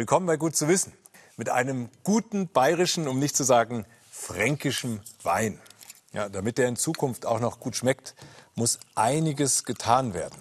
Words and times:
Willkommen 0.00 0.24
bei 0.24 0.38
Gut 0.38 0.56
zu 0.56 0.66
wissen. 0.66 0.94
Mit 1.36 1.50
einem 1.50 1.90
guten 2.04 2.48
bayerischen, 2.48 3.06
um 3.06 3.18
nicht 3.18 3.36
zu 3.36 3.44
sagen 3.44 3.84
fränkischen 4.10 5.02
Wein. 5.22 5.60
Ja, 6.14 6.30
damit 6.30 6.56
der 6.56 6.68
in 6.68 6.76
Zukunft 6.76 7.26
auch 7.26 7.38
noch 7.38 7.60
gut 7.60 7.76
schmeckt, 7.76 8.14
muss 8.54 8.80
einiges 8.94 9.64
getan 9.64 10.14
werden. 10.14 10.38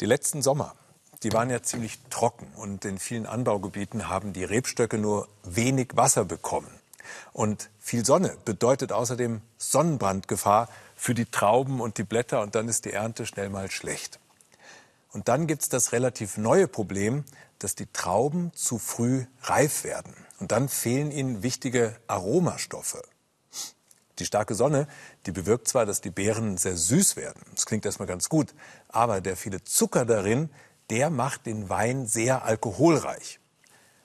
Die 0.00 0.06
letzten 0.06 0.40
Sommer, 0.40 0.76
die 1.24 1.32
waren 1.32 1.50
ja 1.50 1.64
ziemlich 1.64 1.98
trocken 2.10 2.46
und 2.54 2.84
in 2.84 3.00
vielen 3.00 3.26
Anbaugebieten 3.26 4.08
haben 4.08 4.32
die 4.32 4.44
Rebstöcke 4.44 4.98
nur 4.98 5.26
wenig 5.42 5.96
Wasser 5.96 6.24
bekommen. 6.24 6.70
Und 7.32 7.70
viel 7.80 8.04
Sonne 8.04 8.36
bedeutet 8.44 8.92
außerdem 8.92 9.40
Sonnenbrandgefahr 9.56 10.68
für 10.94 11.14
die 11.14 11.26
Trauben 11.26 11.80
und 11.80 11.98
die 11.98 12.04
Blätter 12.04 12.40
und 12.42 12.54
dann 12.54 12.68
ist 12.68 12.84
die 12.84 12.92
Ernte 12.92 13.26
schnell 13.26 13.48
mal 13.48 13.68
schlecht. 13.68 14.20
Und 15.10 15.26
dann 15.26 15.46
gibt 15.48 15.62
es 15.62 15.68
das 15.68 15.92
relativ 15.92 16.36
neue 16.36 16.68
Problem, 16.68 17.24
dass 17.58 17.74
die 17.74 17.86
Trauben 17.86 18.52
zu 18.54 18.78
früh 18.78 19.26
reif 19.42 19.84
werden. 19.84 20.14
Und 20.38 20.52
dann 20.52 20.68
fehlen 20.68 21.10
ihnen 21.10 21.42
wichtige 21.42 21.96
Aromastoffe. 22.06 23.02
Die 24.18 24.26
starke 24.26 24.54
Sonne, 24.54 24.88
die 25.26 25.32
bewirkt 25.32 25.68
zwar, 25.68 25.86
dass 25.86 26.00
die 26.00 26.10
Beeren 26.10 26.56
sehr 26.56 26.76
süß 26.76 27.16
werden. 27.16 27.42
Das 27.54 27.66
klingt 27.66 27.86
erstmal 27.86 28.08
ganz 28.08 28.28
gut. 28.28 28.54
Aber 28.88 29.20
der 29.20 29.36
viele 29.36 29.62
Zucker 29.62 30.04
darin, 30.04 30.50
der 30.90 31.10
macht 31.10 31.46
den 31.46 31.68
Wein 31.68 32.06
sehr 32.06 32.44
alkoholreich. 32.44 33.38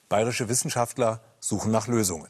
Bayerische 0.09 0.49
Wissenschaftler 0.49 1.22
suchen 1.39 1.72
nach 1.72 1.88
Lösungen. 1.88 2.30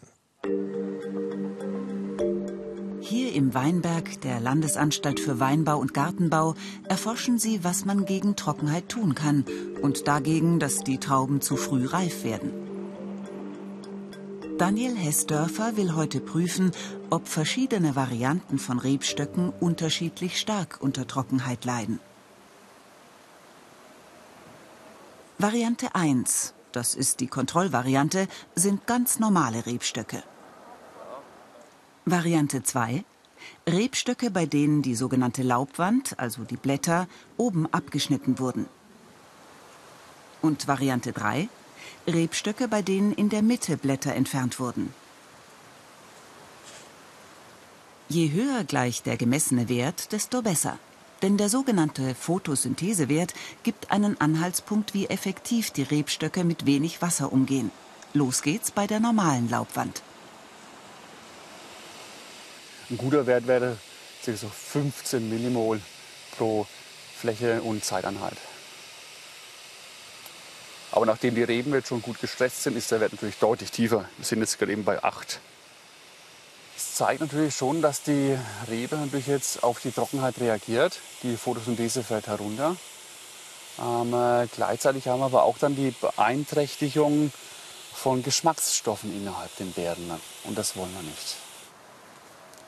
Hier 3.05 3.33
im 3.33 3.53
Weinberg 3.53 4.21
der 4.21 4.39
Landesanstalt 4.39 5.19
für 5.19 5.41
Weinbau 5.41 5.77
und 5.77 5.93
Gartenbau 5.93 6.55
erforschen 6.87 7.37
sie, 7.37 7.61
was 7.61 7.83
man 7.83 8.05
gegen 8.05 8.37
Trockenheit 8.37 8.87
tun 8.87 9.13
kann 9.13 9.43
und 9.81 10.07
dagegen, 10.07 10.57
dass 10.57 10.85
die 10.85 10.99
Trauben 10.99 11.41
zu 11.41 11.57
früh 11.57 11.85
reif 11.85 12.23
werden. 12.23 12.53
Daniel 14.57 14.95
Hessdörfer 14.95 15.75
will 15.75 15.95
heute 15.95 16.21
prüfen, 16.21 16.71
ob 17.09 17.27
verschiedene 17.27 17.97
Varianten 17.97 18.57
von 18.57 18.79
Rebstöcken 18.79 19.51
unterschiedlich 19.59 20.39
stark 20.39 20.77
unter 20.79 21.05
Trockenheit 21.05 21.65
leiden. 21.65 21.99
Variante 25.37 25.93
1, 25.93 26.53
das 26.71 26.95
ist 26.95 27.19
die 27.19 27.27
Kontrollvariante, 27.27 28.29
sind 28.55 28.87
ganz 28.87 29.19
normale 29.19 29.65
Rebstöcke. 29.65 30.23
Variante 32.05 32.61
2. 32.63 33.05
Rebstöcke, 33.65 34.29
bei 34.29 34.45
denen 34.45 34.81
die 34.81 34.93
sogenannte 34.93 35.41
Laubwand, 35.41 36.19
also 36.19 36.43
die 36.43 36.57
Blätter, 36.57 37.07
oben 37.37 37.65
abgeschnitten 37.71 38.39
wurden. 38.39 38.65
Und 40.41 40.67
Variante 40.67 41.13
3. 41.13 41.47
Rebstöcke, 42.05 42.67
bei 42.67 42.81
denen 42.81 43.13
in 43.13 43.29
der 43.29 43.41
Mitte 43.41 43.77
Blätter 43.77 44.13
entfernt 44.15 44.59
wurden. 44.59 44.93
Je 48.09 48.33
höher 48.33 48.65
gleich 48.65 49.01
der 49.03 49.15
gemessene 49.15 49.69
Wert, 49.69 50.11
desto 50.11 50.41
besser. 50.41 50.77
Denn 51.21 51.37
der 51.37 51.47
sogenannte 51.47 52.15
Photosynthesewert 52.15 53.33
gibt 53.63 53.91
einen 53.91 54.19
Anhaltspunkt, 54.19 54.93
wie 54.93 55.07
effektiv 55.07 55.71
die 55.71 55.83
Rebstöcke 55.83 56.43
mit 56.43 56.65
wenig 56.65 57.01
Wasser 57.01 57.31
umgehen. 57.31 57.71
Los 58.13 58.41
geht's 58.41 58.71
bei 58.71 58.87
der 58.87 58.99
normalen 58.99 59.49
Laubwand. 59.49 60.03
Ein 62.89 62.97
guter 62.97 63.25
Wert 63.25 63.47
wäre 63.47 63.77
ca. 64.25 64.35
so 64.35 64.49
15 64.49 65.29
Millimol 65.29 65.81
pro 66.37 66.67
Fläche 67.17 67.61
und 67.61 67.83
Zeiteinheit. 67.83 68.37
Aber 70.91 71.05
nachdem 71.05 71.33
die 71.33 71.43
Reben 71.43 71.73
jetzt 71.73 71.87
schon 71.87 72.01
gut 72.01 72.19
gestresst 72.19 72.63
sind, 72.63 72.77
ist 72.77 72.91
der 72.91 72.99
Wert 72.99 73.13
natürlich 73.13 73.37
deutlich 73.37 73.71
tiefer. 73.71 74.05
Wir 74.17 74.25
sind 74.25 74.41
jetzt 74.41 74.59
gerade 74.59 74.71
eben 74.71 74.83
bei 74.83 75.03
8. 75.03 75.39
Das 76.75 76.95
zeigt 76.95 77.21
natürlich 77.21 77.55
schon, 77.55 77.81
dass 77.81 78.03
die 78.03 78.37
Rebe 78.69 78.97
natürlich 78.97 79.27
jetzt 79.27 79.63
auf 79.63 79.79
die 79.79 79.91
Trockenheit 79.91 80.39
reagiert. 80.39 80.99
Die 81.23 81.37
Photosynthese 81.37 82.03
fällt 82.03 82.27
herunter. 82.27 82.75
Ähm, 83.79 84.13
äh, 84.13 84.47
gleichzeitig 84.53 85.07
haben 85.07 85.19
wir 85.19 85.25
aber 85.25 85.43
auch 85.43 85.57
dann 85.57 85.75
die 85.75 85.91
Beeinträchtigung 85.99 87.31
von 87.93 88.21
Geschmacksstoffen 88.21 89.15
innerhalb 89.15 89.55
den 89.57 89.71
Beeren. 89.71 90.11
Und 90.43 90.57
das 90.57 90.75
wollen 90.75 90.93
wir 90.93 91.01
nicht. 91.01 91.37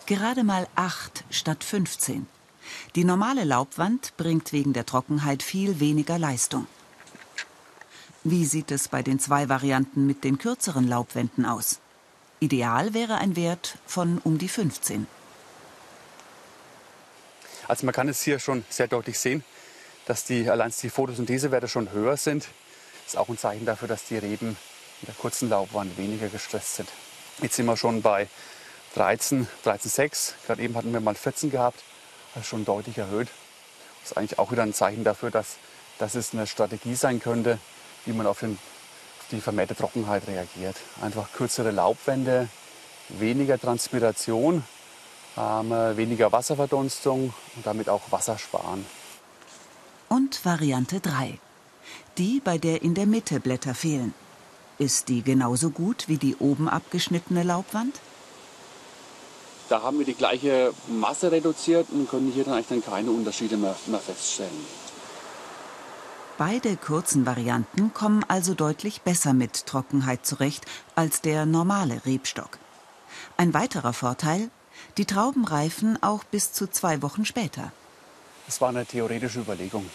Gerade 0.08 0.44
mal 0.44 0.68
8 0.76 1.24
statt 1.32 1.64
15. 1.64 2.28
Die 2.94 3.04
normale 3.04 3.44
Laubwand 3.44 4.16
bringt 4.18 4.54
wegen 4.54 4.72
der 4.72 4.86
Trockenheit 4.86 5.42
viel 5.42 5.80
weniger 5.80 6.20
Leistung. 6.20 6.68
Wie 8.24 8.46
sieht 8.46 8.70
es 8.70 8.88
bei 8.88 9.02
den 9.02 9.20
zwei 9.20 9.50
Varianten 9.50 10.06
mit 10.06 10.24
den 10.24 10.38
kürzeren 10.38 10.88
Laubwänden 10.88 11.48
aus? 11.48 11.80
Ideal 12.40 12.94
wäre 12.94 13.18
ein 13.18 13.36
Wert 13.36 13.80
von 13.88 14.20
um 14.20 14.38
die 14.38 14.48
15. 14.48 15.08
Also 17.68 17.88
man 17.88 17.94
kann 17.96 18.08
es 18.08 18.22
hier 18.22 18.38
schon 18.38 18.64
sehr 18.70 18.88
deutlich 18.88 19.18
sehen, 19.18 19.44
dass 20.06 20.24
die, 20.24 20.48
allein 20.52 20.72
die 20.84 20.90
Photosynthesewerte 20.90 21.68
schon 21.68 21.92
höher 21.92 22.18
sind. 22.18 22.44
Das 23.06 23.14
ist 23.14 23.18
auch 23.18 23.30
ein 23.30 23.40
Zeichen 23.40 23.66
dafür, 23.66 23.88
dass 23.88 24.06
die 24.06 24.18
Reben 24.20 24.50
in 25.02 25.06
der 25.08 25.16
kurzen 25.16 25.50
Laubwand 25.50 25.98
weniger 25.98 26.28
gestresst 26.28 26.76
sind. 26.76 26.90
Jetzt 27.42 27.56
sind 27.56 27.66
wir 27.66 27.76
schon 27.76 28.04
bei 28.04 28.28
13, 28.96 29.48
13,6. 29.66 30.34
Gerade 30.48 30.62
eben 30.62 30.76
hatten 30.76 30.94
wir 30.94 31.02
mal 31.02 31.16
14 31.16 31.52
gehabt. 31.52 31.84
Ist 32.36 32.48
schon 32.48 32.66
deutlich 32.66 32.98
erhöht. 32.98 33.30
Das 34.02 34.12
ist 34.12 34.18
eigentlich 34.18 34.40
auch 34.40 34.52
wieder 34.52 34.64
ein 34.64 34.74
Zeichen 34.74 35.04
dafür, 35.04 35.32
dass, 35.32 35.56
dass 36.00 36.16
es 36.16 36.34
eine 36.34 36.48
Strategie 36.48 36.96
sein 36.96 37.20
könnte, 37.20 37.60
wie 38.06 38.14
man 38.14 38.28
auf, 38.28 38.40
den, 38.40 38.54
auf 39.20 39.26
die 39.32 39.42
vermehrte 39.42 39.76
Trockenheit 39.76 40.28
reagiert. 40.28 40.76
Einfach 41.02 41.32
kürzere 41.34 41.72
Laubwände, 41.72 42.50
weniger 43.10 43.60
Transpiration, 43.60 44.64
ähm, 45.38 45.70
weniger 45.98 46.32
Wasserverdunstung 46.32 47.34
und 47.56 47.66
damit 47.66 47.90
auch 47.90 48.12
Wasser 48.12 48.38
sparen. 48.38 48.86
Und 50.08 50.46
Variante 50.46 51.00
3. 51.00 51.40
Die, 52.18 52.42
bei 52.44 52.58
der 52.58 52.82
in 52.82 52.94
der 52.94 53.06
Mitte 53.06 53.40
Blätter 53.40 53.76
fehlen. 53.76 54.14
Ist 54.78 55.08
die 55.08 55.22
genauso 55.22 55.70
gut 55.70 56.08
wie 56.08 56.18
die 56.18 56.36
oben 56.36 56.68
abgeschnittene 56.70 57.44
Laubwand? 57.44 58.00
Da 59.70 59.82
haben 59.82 59.98
wir 59.98 60.06
die 60.06 60.14
gleiche 60.14 60.74
Masse 60.88 61.32
reduziert 61.32 61.88
und 61.92 62.10
können 62.10 62.32
hier 62.32 62.44
dann 62.44 62.54
eigentlich 62.54 62.68
dann 62.68 62.86
keine 62.86 63.12
Unterschiede 63.12 63.58
mehr, 63.58 63.76
mehr 63.88 64.00
feststellen. 64.00 64.66
Beide 66.38 66.76
kurzen 66.76 67.26
Varianten 67.26 67.94
kommen 67.94 68.26
also 68.28 68.54
deutlich 68.54 69.02
besser 69.02 69.34
mit 69.34 69.66
Trockenheit 69.66 70.26
zurecht 70.26 70.66
als 70.94 71.22
der 71.22 71.46
normale 71.46 72.06
Rebstock. 72.06 72.60
Ein 73.38 73.54
weiterer 73.54 73.94
Vorteil, 73.94 74.50
die 74.98 75.06
Trauben 75.06 75.46
reifen 75.46 76.02
auch 76.04 76.24
bis 76.26 76.52
zu 76.52 76.68
zwei 76.68 77.02
Wochen 77.02 77.26
später. 77.26 77.72
Das 78.46 78.62
war 78.62 78.70
eine 78.70 78.86
theoretische 78.86 79.40
Überlegung. 79.40 79.90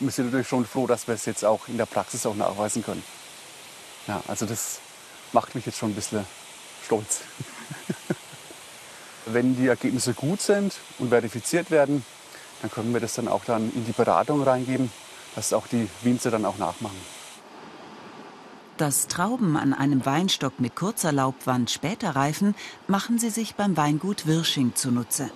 Und 0.00 0.06
wir 0.06 0.10
sind 0.10 0.26
natürlich 0.26 0.48
schon 0.48 0.64
froh, 0.64 0.86
dass 0.86 1.06
wir 1.06 1.14
es 1.14 1.26
jetzt 1.26 1.44
auch 1.44 1.68
in 1.68 1.76
der 1.76 1.86
Praxis 1.86 2.26
auch 2.26 2.34
nachweisen 2.34 2.82
können. 2.82 3.04
Ja, 4.08 4.22
also 4.26 4.46
das 4.46 4.80
macht 5.32 5.54
mich 5.54 5.66
jetzt 5.66 5.78
schon 5.78 5.90
ein 5.90 5.94
bisschen 5.94 6.26
stolz. 6.84 7.20
Wenn 9.26 9.56
die 9.56 9.68
Ergebnisse 9.68 10.14
gut 10.14 10.40
sind 10.40 10.74
und 10.98 11.10
verifiziert 11.10 11.70
werden, 11.70 12.04
dann 12.60 12.70
können 12.70 12.92
wir 12.92 13.00
das 13.00 13.14
dann 13.14 13.28
auch 13.28 13.44
dann 13.44 13.72
in 13.72 13.84
die 13.84 13.92
Beratung 13.92 14.42
reingeben, 14.42 14.90
dass 15.34 15.52
auch 15.52 15.66
die 15.66 15.88
Winzer 16.02 16.30
dann 16.30 16.44
auch 16.44 16.58
nachmachen. 16.58 16.98
Dass 18.76 19.06
Trauben 19.06 19.56
an 19.56 19.74
einem 19.74 20.04
Weinstock 20.06 20.58
mit 20.58 20.74
kurzer 20.74 21.12
Laubwand 21.12 21.70
später 21.70 22.16
reifen, 22.16 22.54
machen 22.88 23.18
sie 23.18 23.30
sich 23.30 23.54
beim 23.54 23.76
Weingut 23.76 24.26
Wirsching 24.26 24.74
zunutze. 24.74 25.30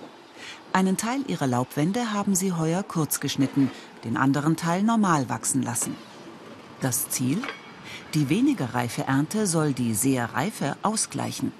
Einen 0.73 0.97
Teil 0.97 1.21
ihrer 1.27 1.47
Laubwände 1.47 2.13
haben 2.13 2.35
sie 2.35 2.53
heuer 2.53 2.83
kurz 2.83 3.19
geschnitten, 3.19 3.71
den 4.03 4.17
anderen 4.17 4.57
Teil 4.57 4.83
normal 4.83 5.29
wachsen 5.29 5.61
lassen. 5.61 5.95
Das 6.81 7.09
Ziel? 7.09 7.41
Die 8.13 8.29
weniger 8.29 8.73
reife 8.73 9.03
Ernte 9.03 9.47
soll 9.47 9.73
die 9.73 9.93
sehr 9.93 10.33
reife 10.33 10.75
ausgleichen. 10.81 11.51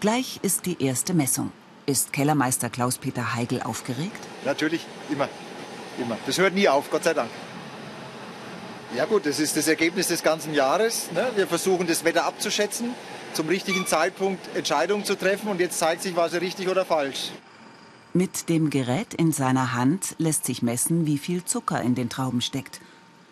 Gleich 0.00 0.40
ist 0.42 0.66
die 0.66 0.82
erste 0.82 1.14
Messung. 1.14 1.52
Ist 1.86 2.12
Kellermeister 2.12 2.70
Klaus-Peter 2.70 3.34
Heigl 3.34 3.62
aufgeregt? 3.62 4.20
Natürlich, 4.44 4.86
immer. 5.10 5.28
Immer. 5.98 6.16
Das 6.26 6.38
hört 6.38 6.54
nie 6.54 6.68
auf, 6.68 6.90
Gott 6.90 7.04
sei 7.04 7.14
Dank. 7.14 7.30
Ja 8.96 9.06
gut, 9.06 9.24
das 9.24 9.40
ist 9.40 9.56
das 9.56 9.68
Ergebnis 9.68 10.08
des 10.08 10.22
ganzen 10.22 10.52
Jahres. 10.52 11.10
Ne? 11.12 11.30
Wir 11.34 11.46
versuchen 11.46 11.86
das 11.86 12.04
Wetter 12.04 12.26
abzuschätzen, 12.26 12.94
zum 13.32 13.48
richtigen 13.48 13.86
Zeitpunkt 13.86 14.54
Entscheidungen 14.54 15.04
zu 15.04 15.16
treffen 15.16 15.48
und 15.48 15.60
jetzt 15.60 15.78
zeigt 15.78 16.02
sich, 16.02 16.14
war 16.14 16.26
es 16.26 16.38
richtig 16.40 16.68
oder 16.68 16.84
falsch. 16.84 17.30
Mit 18.12 18.50
dem 18.50 18.68
Gerät 18.68 19.14
in 19.14 19.32
seiner 19.32 19.72
Hand 19.72 20.14
lässt 20.18 20.44
sich 20.44 20.60
messen, 20.60 21.06
wie 21.06 21.16
viel 21.16 21.44
Zucker 21.44 21.80
in 21.80 21.94
den 21.94 22.10
Trauben 22.10 22.42
steckt. 22.42 22.80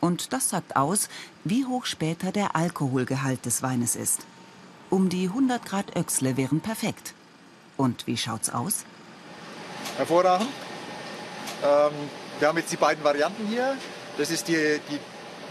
Und 0.01 0.33
das 0.33 0.49
sagt 0.49 0.77
aus, 0.77 1.11
wie 1.45 1.67
hoch 1.67 1.85
später 1.85 2.33
der 2.33 2.57
Alkoholgehalt 2.57 3.45
des 3.45 3.63
Weines 3.63 3.95
ist. 3.95 4.21
Um 4.91 5.09
die 5.09 5.29
100 5.29 5.65
Grad 5.65 5.97
Öchsle 5.97 6.37
wären 6.37 6.61
perfekt. 6.61 7.15
Und 7.77 8.09
wie 8.09 8.17
schaut's 8.17 8.51
aus? 8.51 8.85
Hervorragend. 9.97 10.49
Ähm, 11.63 11.93
wir 12.41 12.49
haben 12.49 12.59
jetzt 12.59 12.73
die 12.73 12.77
beiden 12.77 13.05
Varianten 13.05 13.47
hier. 13.47 13.77
Das 14.19 14.31
ist 14.31 14.49
die, 14.49 14.81
die 14.91 14.99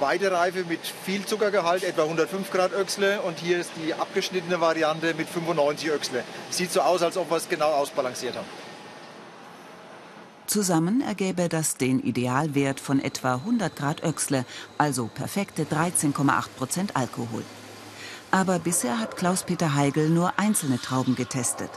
Weidereife 0.02 0.66
mit 0.66 0.82
viel 1.06 1.26
Zuckergehalt, 1.26 1.84
etwa 1.84 2.04
105 2.04 2.52
Grad 2.52 2.74
Öchsle. 2.74 3.22
Und 3.22 3.40
hier 3.40 3.60
ist 3.60 3.72
die 3.82 3.94
abgeschnittene 3.94 4.60
Variante 4.60 5.14
mit 5.14 5.30
95 5.30 5.90
Öchsle. 5.92 6.24
Sieht 6.50 6.74
so 6.74 6.82
aus, 6.82 7.02
als 7.02 7.16
ob 7.16 7.30
wir 7.32 7.38
es 7.38 7.48
genau 7.48 7.72
ausbalanciert 7.72 8.36
haben. 8.36 8.48
Zusammen 10.48 11.02
ergäbe 11.02 11.48
das 11.48 11.78
den 11.78 12.02
Idealwert 12.02 12.80
von 12.80 13.00
etwa 13.00 13.36
100 13.36 13.76
Grad 13.76 14.04
Öchsle, 14.04 14.46
also 14.78 15.08
perfekte 15.08 15.64
13,8 15.64 16.50
Prozent 16.58 16.96
Alkohol. 16.96 17.44
Aber 18.31 18.60
bisher 18.60 19.00
hat 19.00 19.18
Klaus-Peter 19.18 19.76
Heigl 19.76 20.10
nur 20.10 20.38
einzelne 20.38 20.80
Trauben 20.80 21.16
getestet. 21.16 21.72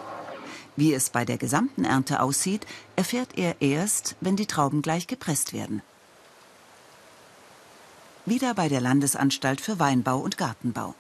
Wie 0.77 0.93
es 0.93 1.11
bei 1.11 1.25
der 1.25 1.39
gesamten 1.39 1.85
Ernte 1.85 2.21
aussieht, 2.21 2.67
erfährt 2.97 3.37
er 3.37 3.61
erst, 3.61 4.17
wenn 4.21 4.37
die 4.37 4.47
Trauben 4.47 4.83
gleich 4.83 5.07
gepresst 5.07 5.53
werden. 5.53 5.83
Wieder 8.27 8.55
bei 8.55 8.69
der 8.69 8.81
Landesanstalt 8.81 9.61
für 9.61 9.79
Weinbau 9.79 10.19
und 10.19 10.39
Gartenbau. 10.39 10.95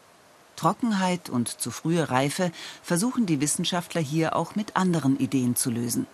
Trockenheit 0.56 1.31
und 1.31 1.49
zu 1.49 1.70
frühe 1.70 2.10
Reife 2.10 2.52
versuchen 2.82 3.26
die 3.26 3.40
Wissenschaftler 3.40 4.00
hier 4.00 4.37
auch 4.37 4.54
mit 4.54 4.76
anderen 4.76 5.19
Ideen 5.19 5.56
zu 5.56 5.70
lösen 5.70 6.06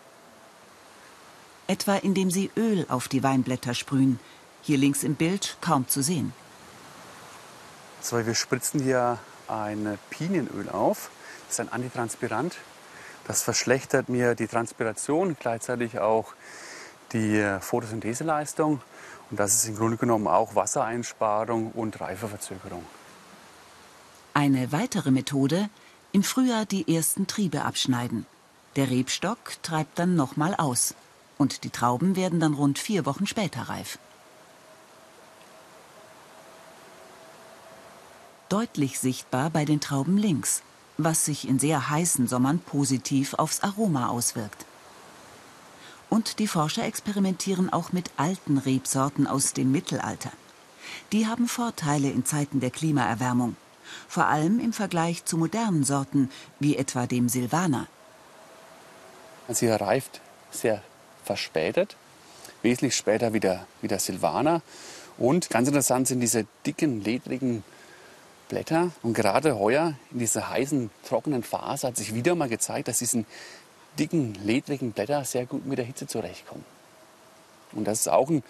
etwa 1.68 1.96
indem 1.96 2.30
sie 2.30 2.50
Öl 2.56 2.86
auf 2.88 3.06
die 3.06 3.22
Weinblätter 3.22 3.74
sprühen. 3.74 4.18
Hier 4.62 4.78
links 4.78 5.04
im 5.04 5.14
Bild 5.14 5.56
kaum 5.60 5.86
zu 5.86 6.02
sehen. 6.02 6.32
So, 8.00 8.24
wir 8.24 8.34
spritzen 8.34 8.80
hier 8.80 9.18
ein 9.48 9.98
Pinienöl 10.10 10.68
auf. 10.68 11.10
Das 11.46 11.54
ist 11.54 11.60
ein 11.60 11.72
Antitranspirant. 11.72 12.56
Das 13.26 13.42
verschlechtert 13.42 14.08
mir 14.08 14.34
die 14.34 14.46
Transpiration, 14.46 15.36
gleichzeitig 15.38 15.98
auch 15.98 16.32
die 17.12 17.58
Photosyntheseleistung. 17.60 18.80
Und 19.30 19.38
das 19.38 19.54
ist 19.54 19.68
im 19.68 19.76
Grunde 19.76 19.96
genommen 19.96 20.26
auch 20.26 20.54
Wassereinsparung 20.54 21.72
und 21.72 22.00
Reifeverzögerung. 22.00 22.84
Eine 24.32 24.72
weitere 24.72 25.10
Methode, 25.10 25.68
im 26.12 26.22
Frühjahr 26.22 26.64
die 26.64 26.94
ersten 26.94 27.26
Triebe 27.26 27.64
abschneiden. 27.64 28.24
Der 28.76 28.88
Rebstock 28.88 29.62
treibt 29.62 29.98
dann 29.98 30.14
nochmal 30.14 30.54
aus 30.54 30.94
und 31.36 31.64
die 31.64 31.70
Trauben 31.70 32.16
werden 32.16 32.40
dann 32.40 32.54
rund 32.54 32.78
vier 32.78 33.04
Wochen 33.04 33.26
später 33.26 33.62
reif. 33.62 33.98
Deutlich 38.48 38.98
sichtbar 38.98 39.50
bei 39.50 39.66
den 39.66 39.80
Trauben 39.80 40.16
links, 40.16 40.62
was 40.96 41.26
sich 41.26 41.46
in 41.46 41.58
sehr 41.58 41.90
heißen 41.90 42.26
Sommern 42.28 42.60
positiv 42.60 43.34
aufs 43.34 43.62
Aroma 43.62 44.08
auswirkt. 44.08 44.64
Und 46.08 46.38
die 46.38 46.46
Forscher 46.46 46.84
experimentieren 46.84 47.70
auch 47.70 47.92
mit 47.92 48.10
alten 48.16 48.56
Rebsorten 48.56 49.26
aus 49.26 49.52
dem 49.52 49.70
Mittelalter. 49.70 50.32
Die 51.12 51.26
haben 51.26 51.46
Vorteile 51.46 52.08
in 52.08 52.24
Zeiten 52.24 52.60
der 52.60 52.70
Klimaerwärmung, 52.70 53.56
vor 54.08 54.26
allem 54.26 54.60
im 54.60 54.72
Vergleich 54.72 55.26
zu 55.26 55.36
modernen 55.36 55.84
Sorten 55.84 56.30
wie 56.58 56.76
etwa 56.76 57.06
dem 57.06 57.28
Silvaner. 57.28 57.86
Sie 59.48 59.68
reift 59.68 60.22
sehr 60.50 60.82
verspätet, 61.22 61.96
wesentlich 62.62 62.96
später 62.96 63.34
wie 63.34 63.40
der, 63.40 63.66
wie 63.82 63.88
der 63.88 63.98
Silvaner. 63.98 64.62
Und 65.18 65.50
ganz 65.50 65.68
interessant 65.68 66.08
sind 66.08 66.20
diese 66.20 66.46
dicken, 66.64 67.04
ledrigen 67.04 67.62
Blätter. 68.48 68.90
Und 69.02 69.14
gerade 69.14 69.58
heuer, 69.58 69.94
in 70.10 70.18
dieser 70.18 70.50
heißen, 70.50 70.90
trockenen 71.06 71.42
Phase, 71.42 71.86
hat 71.86 71.96
sich 71.96 72.14
wieder 72.14 72.34
mal 72.34 72.48
gezeigt, 72.48 72.88
dass 72.88 72.98
diese 72.98 73.24
dicken, 73.98 74.34
ledrigen 74.44 74.92
Blätter 74.92 75.24
sehr 75.24 75.46
gut 75.46 75.66
mit 75.66 75.78
der 75.78 75.84
Hitze 75.84 76.06
zurechtkommen. 76.06 76.64
Und 77.72 77.86
das 77.86 78.00
ist 78.00 78.08
auch 78.08 78.30
ein 78.30 78.42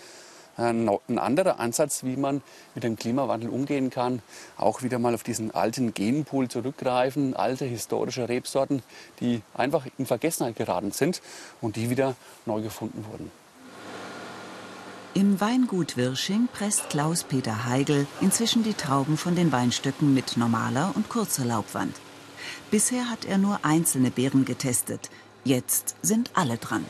ein 0.59 1.19
anderer 1.19 1.61
Ansatz, 1.61 2.03
wie 2.03 2.17
man 2.17 2.43
mit 2.75 2.85
dem 2.85 2.97
Klimawandel 2.97 3.49
umgehen 3.49 3.91
kann. 3.91 4.23
Auch 4.57 4.83
wieder 4.83 4.99
mal 4.99 5.15
auf 5.15 5.23
diesen 5.23 5.55
alten 5.55 5.95
Genpool 5.95 6.49
zurückgreifen, 6.49 7.37
alte 7.37 7.65
historische 7.65 8.29
Rebsorten, 8.29 8.83
die 9.21 9.43
einfach 9.55 9.87
in 9.99 10.07
Vergessenheit 10.07 10.57
geraten 10.57 10.91
sind 10.91 11.23
und 11.61 11.77
die 11.77 11.91
wieder 11.91 12.17
neu 12.45 12.61
gefunden 12.61 13.05
wurden. 13.11 13.31
Im 15.15 15.41
Weingut 15.41 15.97
Wirsching 15.97 16.49
presst 16.53 16.91
Klaus-Peter 16.91 17.65
Heigl 17.65 18.07
inzwischen 18.21 18.63
die 18.63 18.75
Trauben 18.75 19.17
von 19.17 19.35
den 19.35 19.51
Weinstöcken 19.51 20.15
mit 20.15 20.37
normaler 20.37 20.93
und 20.95 21.09
kurzer 21.09 21.45
Laubwand. 21.45 21.97
Bisher 22.71 23.11
hat 23.11 23.25
er 23.25 23.39
nur 23.39 23.61
einzelne 23.63 24.11
Beeren 24.11 24.45
getestet. 24.45 25.11
Jetzt 25.45 25.97
sind 26.03 26.31
alle 26.35 26.59
dran 26.59 26.85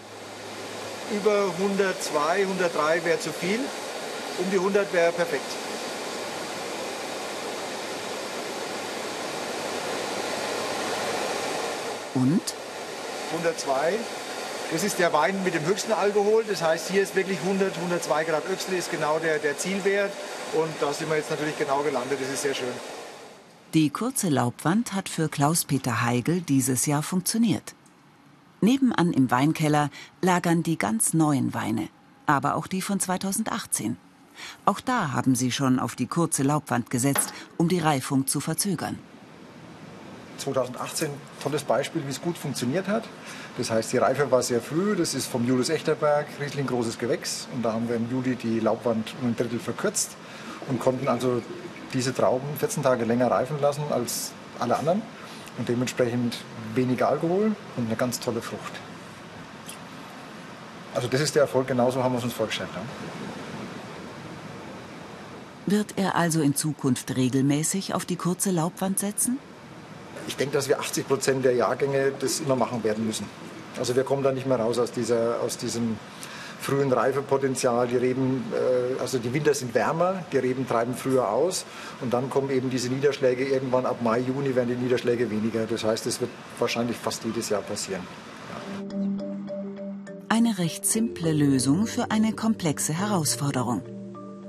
über 1.10 1.50
102, 1.58 2.42
103 2.42 3.04
wäre 3.04 3.20
zu 3.20 3.32
viel. 3.32 3.60
Um 4.38 4.50
die 4.50 4.58
100 4.58 4.92
wäre 4.92 5.12
perfekt. 5.12 5.50
Und? 12.14 12.42
102. 13.32 13.94
Das 14.70 14.84
ist 14.84 14.98
der 14.98 15.14
Wein 15.14 15.42
mit 15.44 15.54
dem 15.54 15.64
höchsten 15.64 15.92
Alkohol. 15.92 16.44
Das 16.46 16.62
heißt, 16.62 16.90
hier 16.90 17.02
ist 17.02 17.16
wirklich 17.16 17.38
100, 17.40 17.74
102 17.76 18.24
Grad 18.24 18.42
Öchsel 18.50 18.74
ist 18.74 18.90
genau 18.90 19.18
der, 19.18 19.38
der 19.38 19.56
Zielwert. 19.56 20.12
Und 20.52 20.70
da 20.80 20.92
sind 20.92 21.08
wir 21.08 21.16
jetzt 21.16 21.30
natürlich 21.30 21.56
genau 21.56 21.82
gelandet. 21.82 22.18
Das 22.20 22.28
ist 22.28 22.42
sehr 22.42 22.54
schön. 22.54 22.68
Die 23.72 23.88
kurze 23.88 24.28
Laubwand 24.28 24.92
hat 24.92 25.08
für 25.08 25.28
Klaus-Peter 25.30 26.02
Heigl 26.02 26.42
dieses 26.42 26.84
Jahr 26.84 27.02
funktioniert. 27.02 27.74
Nebenan 28.60 29.12
im 29.12 29.30
Weinkeller 29.30 29.88
lagern 30.20 30.62
die 30.62 30.76
ganz 30.76 31.14
neuen 31.14 31.54
Weine, 31.54 31.88
aber 32.26 32.54
auch 32.54 32.66
die 32.66 32.82
von 32.82 32.98
2018. 32.98 33.96
Auch 34.64 34.80
da 34.80 35.12
haben 35.12 35.34
sie 35.34 35.50
schon 35.50 35.78
auf 35.78 35.96
die 35.96 36.06
kurze 36.06 36.42
Laubwand 36.42 36.90
gesetzt, 36.90 37.32
um 37.56 37.68
die 37.68 37.78
Reifung 37.78 38.26
zu 38.26 38.40
verzögern. 38.40 38.98
2018 40.38 41.10
tolles 41.42 41.64
Beispiel, 41.64 42.02
wie 42.06 42.10
es 42.10 42.20
gut 42.20 42.38
funktioniert 42.38 42.88
hat. 42.88 43.04
Das 43.56 43.70
heißt, 43.70 43.92
die 43.92 43.98
Reife 43.98 44.30
war 44.30 44.42
sehr 44.42 44.60
früh. 44.60 44.96
Das 44.96 45.14
ist 45.14 45.26
vom 45.26 45.46
Julius 45.46 45.68
Echterberg, 45.68 46.26
Riesling 46.40 46.66
großes 46.66 46.98
Gewächs. 46.98 47.48
Und 47.54 47.62
da 47.62 47.72
haben 47.72 47.88
wir 47.88 47.96
im 47.96 48.10
Juli 48.10 48.36
die 48.36 48.60
Laubwand 48.60 49.14
um 49.20 49.28
ein 49.28 49.36
Drittel 49.36 49.58
verkürzt 49.58 50.12
und 50.68 50.80
konnten 50.80 51.08
also 51.08 51.42
diese 51.92 52.14
Trauben 52.14 52.46
14 52.58 52.82
Tage 52.82 53.04
länger 53.04 53.30
reifen 53.30 53.60
lassen 53.60 53.84
als 53.90 54.32
alle 54.58 54.76
anderen 54.76 55.02
und 55.58 55.68
dementsprechend 55.68 56.38
weniger 56.74 57.08
Alkohol 57.08 57.52
und 57.76 57.86
eine 57.86 57.96
ganz 57.96 58.20
tolle 58.20 58.40
Frucht. 58.42 58.72
Also 60.94 61.08
das 61.08 61.20
ist 61.20 61.34
der 61.34 61.42
Erfolg, 61.42 61.66
genauso 61.66 62.02
haben 62.02 62.12
wir 62.12 62.18
es 62.18 62.24
uns 62.24 62.32
vorgestellt. 62.32 62.70
Ja. 62.74 62.82
Wird 65.70 65.94
er 65.96 66.16
also 66.16 66.40
in 66.40 66.54
Zukunft 66.54 67.14
regelmäßig 67.16 67.94
auf 67.94 68.06
die 68.06 68.16
kurze 68.16 68.50
Laubwand 68.50 68.98
setzen? 68.98 69.38
Ich 70.28 70.36
denke, 70.36 70.52
dass 70.52 70.68
wir 70.68 70.78
80 70.78 71.08
Prozent 71.08 71.44
der 71.44 71.54
Jahrgänge 71.54 72.12
das 72.20 72.40
immer 72.40 72.54
machen 72.54 72.84
werden 72.84 73.06
müssen. 73.06 73.26
Also 73.78 73.96
wir 73.96 74.04
kommen 74.04 74.22
da 74.22 74.30
nicht 74.30 74.46
mehr 74.46 74.60
raus 74.60 74.78
aus, 74.78 74.92
dieser, 74.92 75.40
aus 75.40 75.56
diesem 75.56 75.96
frühen 76.60 76.92
Reifepotenzial. 76.92 77.88
Die 77.88 77.96
Reben, 77.96 78.44
äh, 78.52 79.00
also 79.00 79.18
die 79.18 79.32
Winter 79.32 79.54
sind 79.54 79.74
wärmer, 79.74 80.22
die 80.30 80.36
Reben 80.36 80.68
treiben 80.68 80.94
früher 80.94 81.30
aus 81.30 81.64
und 82.02 82.12
dann 82.12 82.28
kommen 82.28 82.50
eben 82.50 82.68
diese 82.68 82.90
Niederschläge 82.90 83.48
irgendwann 83.48 83.86
ab 83.86 84.02
Mai, 84.02 84.18
Juni 84.18 84.54
werden 84.54 84.68
die 84.68 84.76
Niederschläge 84.76 85.30
weniger. 85.30 85.64
Das 85.64 85.82
heißt, 85.84 86.06
es 86.06 86.20
wird 86.20 86.30
wahrscheinlich 86.58 86.96
fast 86.98 87.24
jedes 87.24 87.48
Jahr 87.48 87.62
passieren. 87.62 88.02
Eine 90.28 90.58
recht 90.58 90.84
simple 90.84 91.32
Lösung 91.32 91.86
für 91.86 92.10
eine 92.10 92.34
komplexe 92.34 92.92
Herausforderung. 92.92 93.82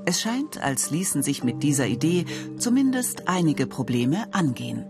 Es 0.04 0.20
scheint, 0.20 0.62
als 0.62 0.90
ließen 0.90 1.22
sich 1.22 1.42
mit 1.42 1.62
dieser 1.62 1.86
Idee 1.86 2.26
zumindest 2.58 3.28
einige 3.28 3.66
Probleme 3.66 4.26
angehen. 4.32 4.84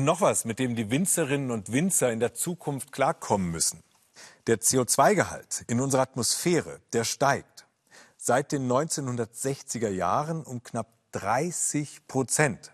Und 0.00 0.06
noch 0.06 0.22
was, 0.22 0.46
mit 0.46 0.58
dem 0.58 0.76
die 0.76 0.90
Winzerinnen 0.90 1.50
und 1.50 1.72
Winzer 1.72 2.10
in 2.10 2.20
der 2.20 2.32
Zukunft 2.32 2.90
klarkommen 2.90 3.50
müssen. 3.50 3.82
Der 4.46 4.58
CO2-Gehalt 4.58 5.62
in 5.66 5.78
unserer 5.78 6.00
Atmosphäre, 6.00 6.80
der 6.94 7.04
steigt 7.04 7.66
seit 8.16 8.52
den 8.52 8.66
1960er 8.66 9.90
Jahren 9.90 10.42
um 10.42 10.62
knapp 10.62 10.86
30 11.12 12.06
Prozent. 12.08 12.72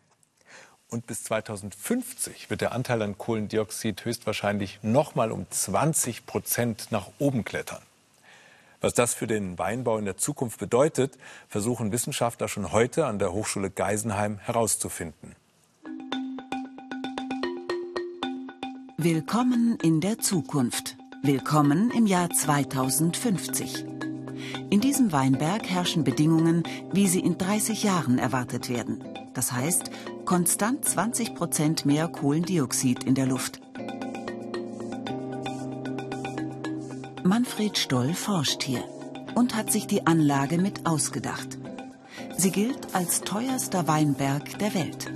Und 0.88 1.09
bis 1.09 1.25
2050 1.25 2.49
wird 2.49 2.61
der 2.61 2.71
Anteil 2.71 3.02
an 3.02 3.18
Kohlendioxid 3.18 4.04
höchstwahrscheinlich 4.04 4.78
nochmal 4.83 5.33
um 5.33 5.50
20 5.50 6.26
Prozent 6.26 6.92
nach 6.92 7.09
oben 7.18 7.45
klettern. 7.45 7.83
Was 8.80 8.95
das 8.95 9.14
für 9.14 9.26
den 9.26 9.59
Weinbau 9.59 9.99
in 9.99 10.04
der 10.04 10.16
Zukunft 10.16 10.61
bedeutet, 10.61 11.18
versuchen 11.49 11.90
Wissenschaftler 11.90 12.47
schon 12.47 12.71
heute 12.71 13.04
an 13.04 13.18
der 13.18 13.33
Hochschule 13.33 13.73
Geisenheim 13.73 14.38
herauszufinden. 14.38 15.35
Willkommen 18.98 19.76
in 19.82 20.00
der 20.00 20.18
Zukunft. 20.18 20.96
Willkommen 21.22 21.90
im 21.90 22.06
Jahr 22.06 22.30
2050. 22.30 23.84
In 24.70 24.80
diesem 24.80 25.12
Weinberg 25.12 25.68
herrschen 25.68 26.02
Bedingungen, 26.02 26.62
wie 26.92 27.06
sie 27.06 27.20
in 27.20 27.36
30 27.36 27.82
Jahren 27.82 28.18
erwartet 28.18 28.68
werden. 28.68 29.04
Das 29.34 29.52
heißt, 29.52 29.90
konstant 30.24 30.84
20 30.84 31.34
Prozent 31.34 31.86
mehr 31.86 32.08
Kohlendioxid 32.08 33.04
in 33.04 33.14
der 33.14 33.26
Luft. 33.26 33.60
Manfred 37.22 37.76
Stoll 37.76 38.14
forscht 38.14 38.62
hier. 38.62 38.84
und 39.36 39.54
hat 39.54 39.70
sich 39.70 39.86
die 39.86 40.06
Anlage 40.06 40.58
mit 40.58 40.86
ausgedacht. 40.86 41.58
Sie 42.36 42.50
gilt 42.50 42.94
als 42.94 43.20
teuerster 43.20 43.86
Weinberg 43.86 44.58
der 44.58 44.74
Welt. 44.74 45.12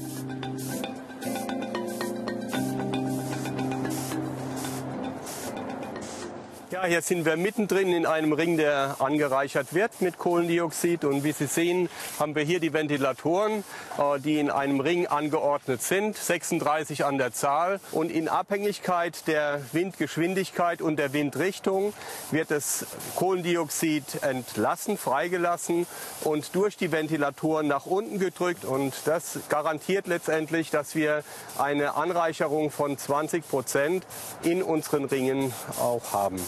Ja, 6.80 6.86
hier 6.86 7.02
sind 7.02 7.26
wir 7.26 7.36
mittendrin 7.36 7.92
in 7.92 8.06
einem 8.06 8.32
Ring, 8.32 8.56
der 8.56 8.96
angereichert 9.00 9.74
wird 9.74 10.00
mit 10.00 10.16
Kohlendioxid. 10.16 11.04
Und 11.04 11.24
wie 11.24 11.32
Sie 11.32 11.44
sehen, 11.44 11.90
haben 12.18 12.34
wir 12.34 12.42
hier 12.42 12.58
die 12.58 12.72
Ventilatoren, 12.72 13.64
äh, 13.98 14.18
die 14.18 14.38
in 14.38 14.50
einem 14.50 14.80
Ring 14.80 15.06
angeordnet 15.06 15.82
sind, 15.82 16.16
36 16.16 17.04
an 17.04 17.18
der 17.18 17.34
Zahl. 17.34 17.80
Und 17.92 18.10
in 18.10 18.28
Abhängigkeit 18.28 19.26
der 19.26 19.60
Windgeschwindigkeit 19.72 20.80
und 20.80 20.96
der 20.96 21.12
Windrichtung 21.12 21.92
wird 22.30 22.50
das 22.50 22.86
Kohlendioxid 23.14 24.22
entlassen, 24.22 24.96
freigelassen 24.96 25.86
und 26.24 26.54
durch 26.54 26.78
die 26.78 26.92
Ventilatoren 26.92 27.66
nach 27.66 27.84
unten 27.84 28.18
gedrückt. 28.18 28.64
Und 28.64 28.94
das 29.04 29.40
garantiert 29.50 30.06
letztendlich, 30.06 30.70
dass 30.70 30.94
wir 30.94 31.24
eine 31.58 31.96
Anreicherung 31.96 32.70
von 32.70 32.96
20 32.96 33.46
Prozent 33.46 34.06
in 34.44 34.62
unseren 34.62 35.04
Ringen 35.04 35.52
auch 35.78 36.14
haben. 36.14 36.40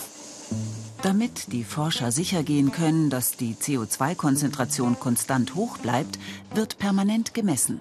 Damit 1.02 1.52
die 1.52 1.64
Forscher 1.64 2.12
sicher 2.12 2.42
gehen 2.42 2.71
können, 2.71 3.11
dass 3.11 3.37
die 3.37 3.54
CO2-Konzentration 3.54 4.99
konstant 5.00 5.54
hoch 5.54 5.78
bleibt, 5.78 6.18
wird 6.54 6.78
permanent 6.78 7.35
gemessen. 7.35 7.80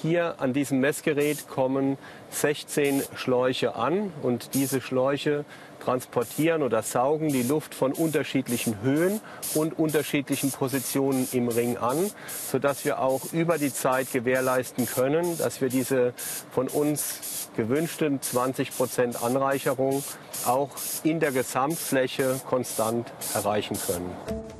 Hier 0.00 0.40
an 0.40 0.52
diesem 0.52 0.80
Messgerät 0.80 1.48
kommen 1.48 1.98
16 2.30 3.02
Schläuche 3.16 3.74
an 3.74 4.12
und 4.22 4.54
diese 4.54 4.80
Schläuche 4.80 5.44
transportieren 5.80 6.62
oder 6.62 6.82
saugen 6.82 7.28
die 7.28 7.42
Luft 7.42 7.74
von 7.74 7.92
unterschiedlichen 7.92 8.80
Höhen 8.82 9.20
und 9.54 9.78
unterschiedlichen 9.78 10.50
Positionen 10.50 11.28
im 11.32 11.48
Ring 11.48 11.76
an, 11.76 12.10
sodass 12.50 12.84
wir 12.84 13.00
auch 13.00 13.32
über 13.32 13.58
die 13.58 13.72
Zeit 13.72 14.12
gewährleisten 14.12 14.86
können, 14.86 15.38
dass 15.38 15.60
wir 15.60 15.68
diese 15.68 16.14
von 16.50 16.68
uns 16.68 17.48
gewünschten 17.56 18.20
20 18.22 18.76
Prozent 18.76 19.22
Anreicherung 19.22 20.04
auch 20.46 20.70
in 21.02 21.20
der 21.20 21.32
Gesamtfläche 21.32 22.40
konstant 22.48 23.12
erreichen 23.34 23.76
können. 23.86 24.59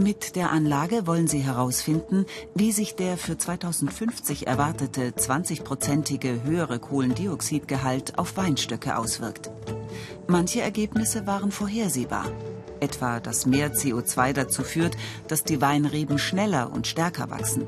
Mit 0.00 0.34
der 0.34 0.50
Anlage 0.50 1.06
wollen 1.06 1.28
sie 1.28 1.40
herausfinden, 1.40 2.24
wie 2.54 2.72
sich 2.72 2.94
der 2.94 3.18
für 3.18 3.36
2050 3.36 4.46
erwartete 4.46 5.10
20-prozentige 5.10 6.42
höhere 6.42 6.78
Kohlendioxidgehalt 6.78 8.18
auf 8.18 8.34
Weinstöcke 8.38 8.96
auswirkt. 8.96 9.50
Manche 10.26 10.62
Ergebnisse 10.62 11.26
waren 11.26 11.52
vorhersehbar. 11.52 12.24
Etwa, 12.80 13.20
dass 13.20 13.44
mehr 13.44 13.74
CO2 13.74 14.32
dazu 14.32 14.62
führt, 14.62 14.96
dass 15.28 15.44
die 15.44 15.60
Weinreben 15.60 16.18
schneller 16.18 16.72
und 16.72 16.86
stärker 16.86 17.28
wachsen. 17.28 17.66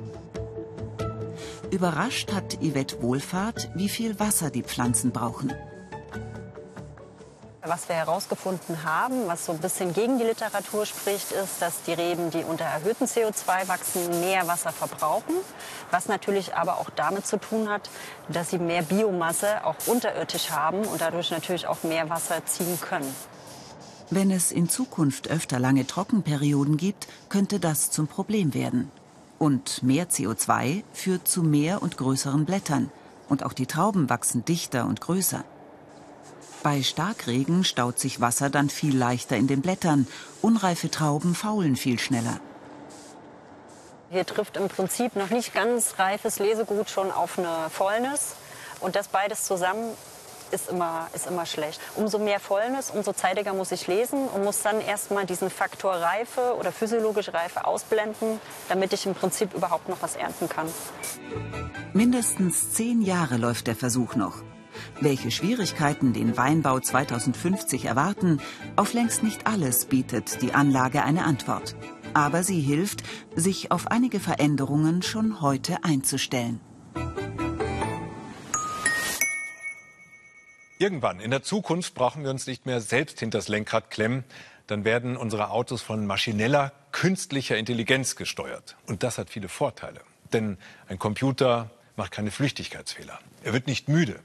Überrascht 1.71 2.33
hat 2.33 2.57
Yvette 2.63 3.03
Wohlfahrt, 3.03 3.69
wie 3.75 3.91
viel 3.91 4.19
Wasser 4.19 4.49
die 4.49 4.63
Pflanzen 4.63 5.11
brauchen. 5.11 5.53
Was 7.65 7.89
wir 7.89 7.95
herausgefunden 7.95 8.83
haben, 8.83 9.29
was 9.29 9.47
so 9.47 9.53
ein 9.53 9.59
bisschen 9.59 9.95
gegen 9.95 10.19
die 10.19 10.25
Literatur 10.25 10.85
spricht, 10.85 11.31
ist, 11.31 11.63
dass 11.63 11.85
die 11.85 11.93
Reben, 11.93 12.31
die 12.33 12.43
unter 12.43 12.65
erhöhtem 12.65 13.07
CO2 13.07 13.69
wachsen, 13.69 14.19
mehr 14.19 14.49
Wasser 14.49 14.73
verbrauchen. 14.73 15.37
Was 15.93 16.09
natürlich 16.09 16.57
aber 16.57 16.79
auch 16.79 16.91
damit 16.91 17.25
zu 17.25 17.37
tun 17.39 17.69
hat, 17.69 17.89
dass 18.29 18.51
sie 18.51 18.59
mehr 18.59 18.83
Biomasse 18.83 19.65
auch 19.65 19.77
unterirdisch 19.87 20.51
haben 20.51 20.79
und 20.79 21.01
dadurch 21.01 21.31
natürlich 21.31 21.69
auch 21.69 21.85
mehr 21.85 22.11
Wasser 22.11 22.45
ziehen 22.47 22.81
können. 22.81 23.15
Wenn 24.11 24.33
es 24.33 24.51
in 24.51 24.69
Zukunft 24.69 25.31
öfter 25.31 25.61
lange 25.61 25.87
Trockenperioden 25.87 26.77
gibt, 26.77 27.07
könnte 27.29 27.61
das 27.61 27.93
zum 27.93 28.09
Problem 28.09 28.55
werden. 28.55 28.91
Und 29.39 29.85
mehr 29.85 30.09
CO2 30.09 30.83
führt 30.93 31.29
zu 31.29 31.45
mehr 31.45 31.81
und 31.81 31.97
größeren 31.97 32.45
Blättern. 32.45 32.91
Und 33.29 33.45
auch 33.45 33.53
die 33.53 33.67
Trauben 33.67 34.11
wachsen 34.11 34.45
dichter 34.45 34.85
und 34.87 35.01
größer. 35.01 35.45
Bei 36.63 36.81
Starkregen 36.83 37.65
staut 37.65 37.99
sich 37.99 38.21
Wasser 38.21 38.49
dann 38.49 38.71
viel 38.71 38.97
leichter 38.97 39.37
in 39.37 39.49
den 39.49 39.63
Blättern. 39.63 40.07
Unreife 40.43 40.91
Trauben 40.91 41.35
faulen 41.35 41.75
viel 41.75 41.99
schneller. 41.99 42.39
Hier 44.11 44.25
trifft 44.25 44.57
im 44.57 44.69
Prinzip 44.69 45.17
noch 45.17 45.31
nicht 45.31 45.55
ganz 45.55 45.95
reifes 45.99 46.39
Lesegut 46.39 46.89
schon 46.89 47.11
auf 47.11 47.39
eine 47.39 47.69
Fäulnis. 47.71 48.37
Und 48.81 48.95
das 48.95 49.09
beides 49.09 49.45
zusammen 49.45 49.89
ist 50.53 50.69
immer, 50.69 51.09
ist 51.15 51.27
immer 51.27 51.47
schlecht. 51.47 51.81
Umso 51.97 52.19
mehr 52.19 52.39
Fäulnis, 52.39 52.91
umso 52.91 53.13
zeitiger 53.13 53.55
muss 53.55 53.73
ich 53.73 53.89
lesen 53.89 54.29
und 54.29 54.45
muss 54.45 54.63
dann 54.63 54.81
erstmal 54.81 55.27
diesen 55.27 55.51
Faktor 55.51 55.95
Reife 55.95 56.55
oder 56.59 56.71
physiologische 56.71 57.35
Reife 57.35 57.67
ausblenden, 57.67 58.39
damit 58.69 58.93
ich 58.93 59.05
im 59.07 59.15
Prinzip 59.15 59.53
überhaupt 59.55 59.89
noch 59.89 60.01
was 60.01 60.15
ernten 60.15 60.49
kann. 60.49 60.69
Mindestens 61.93 62.73
zehn 62.73 63.03
Jahre 63.03 63.37
läuft 63.37 63.67
der 63.67 63.75
Versuch 63.75 64.15
noch. 64.15 64.43
Welche 65.01 65.31
Schwierigkeiten 65.31 66.13
den 66.13 66.37
Weinbau 66.37 66.81
2050 66.81 67.85
erwarten, 67.87 68.41
auf 68.77 68.93
längst 68.93 69.23
nicht 69.23 69.47
alles 69.47 69.87
bietet 69.87 70.43
die 70.43 70.53
Anlage 70.53 71.03
eine 71.03 71.25
Antwort. 71.25 71.75
Aber 72.15 72.43
sie 72.43 72.61
hilft, 72.61 73.03
sich 73.35 73.71
auf 73.71 73.87
einige 73.87 74.21
Veränderungen 74.21 75.03
schon 75.03 75.41
heute 75.41 75.85
einzustellen. 75.85 76.61
Irgendwann 80.83 81.21
in 81.21 81.31
der 81.31 81.45
Zukunft 81.45 81.95
brauchen 81.95 82.25
wir 82.25 82.31
uns 82.31 82.49
nicht 82.49 82.67
mehr 82.67 82.81
selbst 82.81 83.21
hinters 83.21 83.47
Lenkrad 83.47 83.91
klemmen. 83.91 84.25
Dann 84.67 84.85
werden 84.85 85.17
unsere 85.17 85.51
Autos 85.51 85.81
von 85.81 86.07
maschineller, 86.07 86.73
künstlicher 86.91 87.57
Intelligenz 87.57 88.17
gesteuert. 88.17 88.77
Und 88.89 89.05
das 89.05 89.17
hat 89.17 89.31
viele 89.31 89.49
Vorteile. 89.49 90.01
Denn 90.33 90.59
ein 90.89 90.99
Computer 90.99 91.71
macht 91.95 92.11
keine 92.11 92.33
Flüchtigkeitsfehler. 92.33 93.21
Er 93.45 93.53
wird 93.53 93.69
nicht 93.69 93.89
müde. 93.89 94.19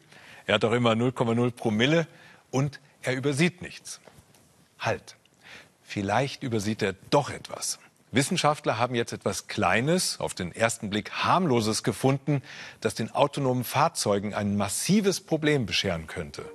Er 0.47 0.55
hat 0.55 0.65
auch 0.65 0.71
immer 0.71 0.93
0,0 0.93 1.51
Promille 1.51 2.07
und 2.51 2.79
er 3.01 3.15
übersieht 3.15 3.61
nichts. 3.61 3.99
Halt. 4.79 5.17
Vielleicht 5.83 6.41
übersieht 6.41 6.81
er 6.81 6.95
doch 7.09 7.29
etwas. 7.29 7.79
Wissenschaftler 8.11 8.77
haben 8.77 8.95
jetzt 8.95 9.11
etwas 9.11 9.47
Kleines, 9.47 10.21
auf 10.21 10.33
den 10.33 10.53
ersten 10.53 10.89
Blick 10.89 11.11
harmloses 11.11 11.83
gefunden, 11.83 12.41
das 12.79 12.95
den 12.95 13.11
autonomen 13.11 13.65
Fahrzeugen 13.65 14.33
ein 14.33 14.55
massives 14.55 15.19
Problem 15.19 15.65
bescheren 15.65 16.07
könnte. 16.07 16.45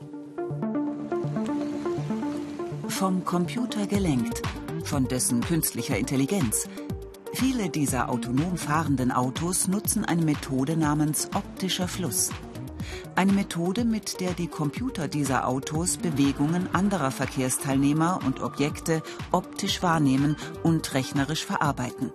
Vom 2.88 3.24
Computer 3.26 3.86
gelenkt, 3.86 4.40
von 4.84 5.06
dessen 5.06 5.42
künstlicher 5.42 5.98
Intelligenz. 5.98 6.66
Viele 7.34 7.68
dieser 7.68 8.08
autonom 8.08 8.56
fahrenden 8.56 9.12
Autos 9.12 9.68
nutzen 9.68 10.06
eine 10.06 10.22
Methode 10.22 10.78
namens 10.78 11.28
optischer 11.34 11.88
Fluss. 11.88 12.30
Eine 13.14 13.32
Methode, 13.32 13.84
mit 13.84 14.20
der 14.20 14.32
die 14.32 14.48
Computer 14.48 15.08
dieser 15.08 15.46
Autos 15.46 15.96
Bewegungen 15.96 16.74
anderer 16.74 17.10
Verkehrsteilnehmer 17.10 18.20
und 18.24 18.40
Objekte 18.40 19.02
optisch 19.30 19.82
wahrnehmen 19.82 20.36
und 20.62 20.94
rechnerisch 20.94 21.44
verarbeiten. 21.44 22.10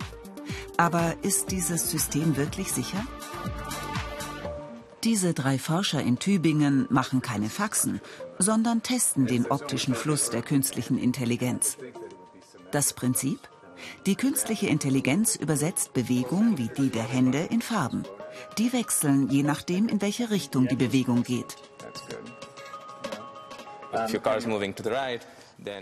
Aber 0.76 1.14
ist 1.22 1.50
dieses 1.50 1.90
System 1.90 2.36
wirklich 2.36 2.72
sicher? 2.72 3.04
Diese 5.04 5.32
drei 5.32 5.58
Forscher 5.58 6.02
in 6.02 6.18
Tübingen 6.18 6.86
machen 6.90 7.22
keine 7.22 7.48
Faxen, 7.48 8.00
sondern 8.38 8.82
testen 8.82 9.26
den 9.26 9.46
optischen 9.46 9.94
Fluss 9.94 10.30
der 10.30 10.42
künstlichen 10.42 10.98
Intelligenz. 10.98 11.78
Das 12.72 12.92
Prinzip? 12.92 13.38
Die 14.06 14.16
künstliche 14.16 14.66
Intelligenz 14.66 15.36
übersetzt 15.36 15.92
Bewegung 15.92 16.58
wie 16.58 16.68
die 16.68 16.90
der 16.90 17.04
Hände 17.04 17.48
in 17.50 17.62
Farben. 17.62 18.04
Die 18.58 18.72
wechseln 18.72 19.28
je 19.28 19.42
nachdem, 19.42 19.88
in 19.88 20.00
welche 20.00 20.30
Richtung 20.30 20.66
die 20.68 20.76
Bewegung 20.76 21.22
geht. 21.22 21.56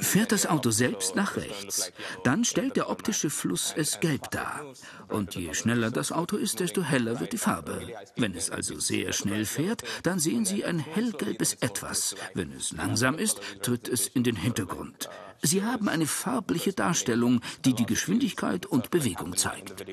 Fährt 0.00 0.33
das 0.33 0.47
Auto 0.47 0.71
selbst 0.71 1.16
nach 1.16 1.37
rechts, 1.37 1.92
dann 2.25 2.45
stellt 2.45 2.76
der 2.76 2.88
optische 2.88 3.30
Fluss 3.30 3.75
es 3.76 4.00
gelb 4.00 4.30
dar. 4.30 4.64
Und 5.09 5.35
je 5.35 5.52
schneller 5.54 5.90
das 5.90 6.12
Auto 6.12 6.37
ist, 6.37 6.61
desto 6.61 6.83
heller 6.83 7.21
wird 7.21 7.33
die 7.33 7.38
Farbe. 7.38 7.87
Wenn 8.16 8.35
es 8.35 8.50
also 8.50 8.78
sehr 8.78 9.12
schnell 9.12 9.45
fährt, 9.45 9.83
dann 10.02 10.18
sehen 10.18 10.45
Sie 10.45 10.64
ein 10.64 10.78
hellgelbes 10.78 11.54
Etwas. 11.54 12.14
Wenn 12.35 12.52
es 12.52 12.73
langsam 12.73 13.18
ist, 13.18 13.40
tritt 13.62 13.88
es 13.88 14.09
in 14.09 14.25
den 14.25 14.37
Hintergrund. 14.37 15.11
Sie 15.42 15.62
haben 15.62 15.88
eine 15.88 16.06
farbliche 16.06 16.73
Darstellung, 16.73 17.40
die 17.64 17.75
die 17.75 17.87
Geschwindigkeit 17.87 18.64
und 18.64 18.90
Bewegung 18.90 19.37
zeigt. 19.37 19.85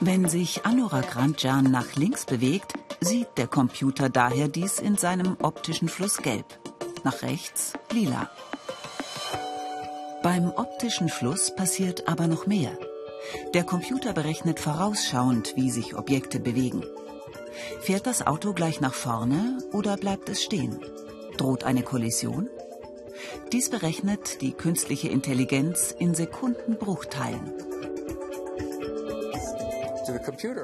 Wenn 0.00 0.28
sich 0.28 0.64
Anurag 0.64 1.16
Ranjan 1.16 1.70
nach 1.70 1.94
links 1.94 2.24
bewegt, 2.24 2.72
sieht 3.00 3.28
der 3.36 3.46
Computer 3.46 4.08
daher 4.08 4.48
dies 4.48 4.78
in 4.78 4.96
seinem 4.96 5.36
optischen 5.40 5.88
Fluss 5.88 6.16
gelb. 6.18 6.58
Nach 7.04 7.22
rechts 7.22 7.74
lila. 7.92 8.30
Beim 10.22 10.50
optischen 10.50 11.10
Fluss 11.10 11.54
passiert 11.54 12.08
aber 12.08 12.26
noch 12.26 12.46
mehr. 12.46 12.78
Der 13.52 13.64
Computer 13.64 14.14
berechnet 14.14 14.58
vorausschauend, 14.58 15.54
wie 15.54 15.70
sich 15.70 15.96
Objekte 15.96 16.40
bewegen. 16.40 16.82
Fährt 17.80 18.06
das 18.06 18.26
Auto 18.26 18.54
gleich 18.54 18.80
nach 18.80 18.94
vorne 18.94 19.58
oder 19.72 19.98
bleibt 19.98 20.30
es 20.30 20.42
stehen? 20.42 20.80
Droht 21.36 21.64
eine 21.64 21.82
Kollision? 21.82 22.48
Dies 23.52 23.68
berechnet 23.68 24.40
die 24.40 24.52
künstliche 24.52 25.08
Intelligenz 25.08 25.94
in 25.98 26.14
Sekundenbruchteilen. 26.14 27.52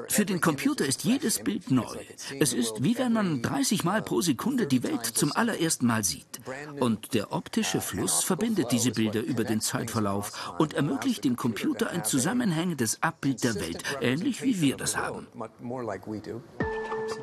Für 0.09 0.25
den 0.25 0.41
Computer 0.41 0.85
ist 0.85 1.03
jedes 1.03 1.39
Bild 1.39 1.71
neu. 1.71 1.97
Es 2.39 2.53
ist 2.53 2.83
wie 2.83 2.97
wenn 2.97 3.13
man 3.13 3.41
30 3.41 3.83
Mal 3.83 4.01
pro 4.01 4.21
Sekunde 4.21 4.67
die 4.67 4.83
Welt 4.83 5.05
zum 5.05 5.31
allerersten 5.31 5.87
Mal 5.87 6.03
sieht. 6.03 6.41
Und 6.79 7.13
der 7.13 7.31
optische 7.31 7.81
Fluss 7.81 8.23
verbindet 8.23 8.71
diese 8.71 8.91
Bilder 8.91 9.21
über 9.21 9.43
den 9.43 9.61
Zeitverlauf 9.61 10.53
und 10.57 10.73
ermöglicht 10.73 11.23
dem 11.23 11.35
Computer 11.35 11.89
ein 11.89 12.03
zusammenhängendes 12.03 13.01
Abbild 13.01 13.43
der 13.43 13.55
Welt, 13.55 13.83
ähnlich 14.01 14.41
wie 14.41 14.61
wir 14.61 14.77
das 14.77 14.97
haben. 14.97 15.27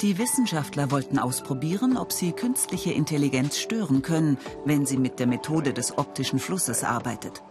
Die 0.01 0.19
Wissenschaftler 0.19 0.91
wollten 0.91 1.19
ausprobieren, 1.19 1.97
ob 1.97 2.13
sie 2.13 2.33
künstliche 2.33 2.93
Intelligenz 2.93 3.59
stören 3.59 4.03
können, 4.03 4.39
wenn 4.65 4.87
sie 4.87 4.97
mit 4.97 5.19
der 5.19 5.27
Methode 5.27 5.73
des 5.73 5.97
optischen 5.97 6.39
Flusses 6.39 6.85
arbeitet. 6.85 7.43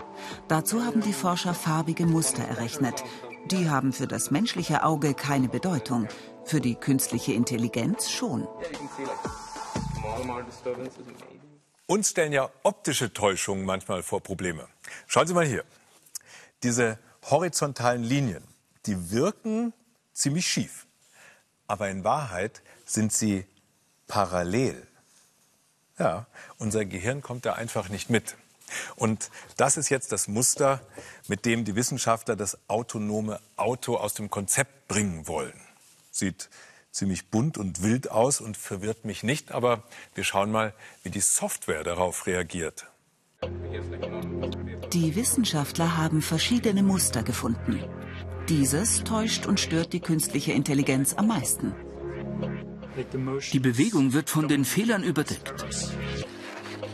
Dazu 0.47 0.83
haben 0.83 1.01
die 1.01 1.13
Forscher 1.13 1.53
farbige 1.53 2.05
Muster 2.05 2.43
errechnet, 2.43 3.03
die 3.47 3.69
haben 3.69 3.93
für 3.93 4.07
das 4.07 4.31
menschliche 4.31 4.83
Auge 4.83 5.13
keine 5.13 5.47
Bedeutung, 5.47 6.07
für 6.45 6.61
die 6.61 6.75
künstliche 6.75 7.33
Intelligenz 7.33 8.09
schon. 8.09 8.47
Uns 11.87 12.09
stellen 12.09 12.33
ja 12.33 12.49
optische 12.63 13.13
Täuschungen 13.13 13.65
manchmal 13.65 14.03
vor 14.03 14.21
Probleme. 14.21 14.67
Schauen 15.07 15.27
Sie 15.27 15.33
mal 15.33 15.45
hier. 15.45 15.63
Diese 16.63 16.99
horizontalen 17.23 18.03
Linien, 18.03 18.43
die 18.85 19.11
wirken 19.11 19.73
ziemlich 20.13 20.47
schief. 20.47 20.85
Aber 21.67 21.89
in 21.89 22.03
Wahrheit 22.03 22.61
sind 22.85 23.13
sie 23.13 23.45
parallel. 24.07 24.87
Ja, 25.99 26.27
unser 26.57 26.85
Gehirn 26.85 27.21
kommt 27.21 27.45
da 27.45 27.53
einfach 27.53 27.89
nicht 27.89 28.09
mit. 28.09 28.35
Und 28.95 29.29
das 29.55 29.77
ist 29.77 29.89
jetzt 29.89 30.11
das 30.11 30.27
Muster, 30.27 30.81
mit 31.27 31.45
dem 31.45 31.65
die 31.65 31.75
Wissenschaftler 31.75 32.35
das 32.35 32.57
autonome 32.67 33.39
Auto 33.55 33.95
aus 33.95 34.13
dem 34.13 34.29
Konzept 34.29 34.87
bringen 34.87 35.27
wollen. 35.27 35.59
Sieht 36.11 36.49
ziemlich 36.91 37.29
bunt 37.29 37.57
und 37.57 37.83
wild 37.83 38.09
aus 38.09 38.41
und 38.41 38.57
verwirrt 38.57 39.05
mich 39.05 39.23
nicht, 39.23 39.51
aber 39.51 39.83
wir 40.15 40.23
schauen 40.23 40.51
mal, 40.51 40.73
wie 41.03 41.11
die 41.11 41.21
Software 41.21 41.83
darauf 41.83 42.25
reagiert. 42.25 42.87
Die 44.93 45.15
Wissenschaftler 45.15 45.97
haben 45.97 46.21
verschiedene 46.21 46.81
Muster 46.81 47.21
gefunden. 47.21 47.83
Dieses 48.49 49.03
täuscht 49.03 49.45
und 49.45 49.59
stört 49.59 49.93
die 49.93 49.99
künstliche 49.99 50.53
Intelligenz 50.53 51.13
am 51.13 51.27
meisten. 51.27 51.75
Die 53.51 53.59
Bewegung 53.59 54.13
wird 54.13 54.29
von 54.29 54.47
den 54.47 54.65
Fehlern 54.65 55.03
überdeckt. 55.03 55.53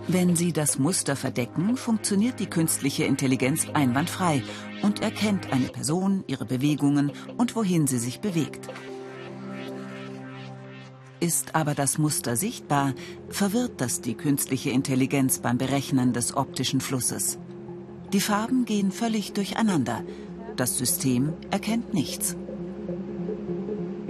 Wenn 0.08 0.36
Sie 0.36 0.52
das 0.52 0.80
Muster 0.80 1.16
verdecken, 1.16 1.78
funktioniert 1.78 2.40
die 2.40 2.48
künstliche 2.48 3.06
Intelligenz 3.06 3.68
einwandfrei 3.74 4.44
und 4.82 5.02
erkennt 5.02 5.52
eine 5.54 5.68
Person, 5.70 6.26
ihre 6.28 6.46
Bewegungen 6.46 7.12
und 7.38 7.56
wohin 7.56 7.88
sie 7.88 8.00
sich 8.00 8.20
bewegt. 8.20 8.68
Ist 11.22 11.56
aber 11.56 11.74
das 11.74 11.98
Muster 11.98 12.36
sichtbar, 12.36 12.94
verwirrt 13.30 13.80
das 13.80 14.02
die 14.02 14.16
künstliche 14.16 14.72
Intelligenz 14.72 15.40
beim 15.40 15.58
Berechnen 15.58 16.12
des 16.12 16.36
optischen 16.36 16.82
Flusses. 16.82 17.40
Die 18.12 18.20
Farben 18.20 18.66
gehen 18.66 18.92
völlig 18.92 19.32
durcheinander. 19.32 20.04
Das 20.58 20.78
System 20.78 21.32
erkennt 21.50 21.94
nichts. 21.94 22.36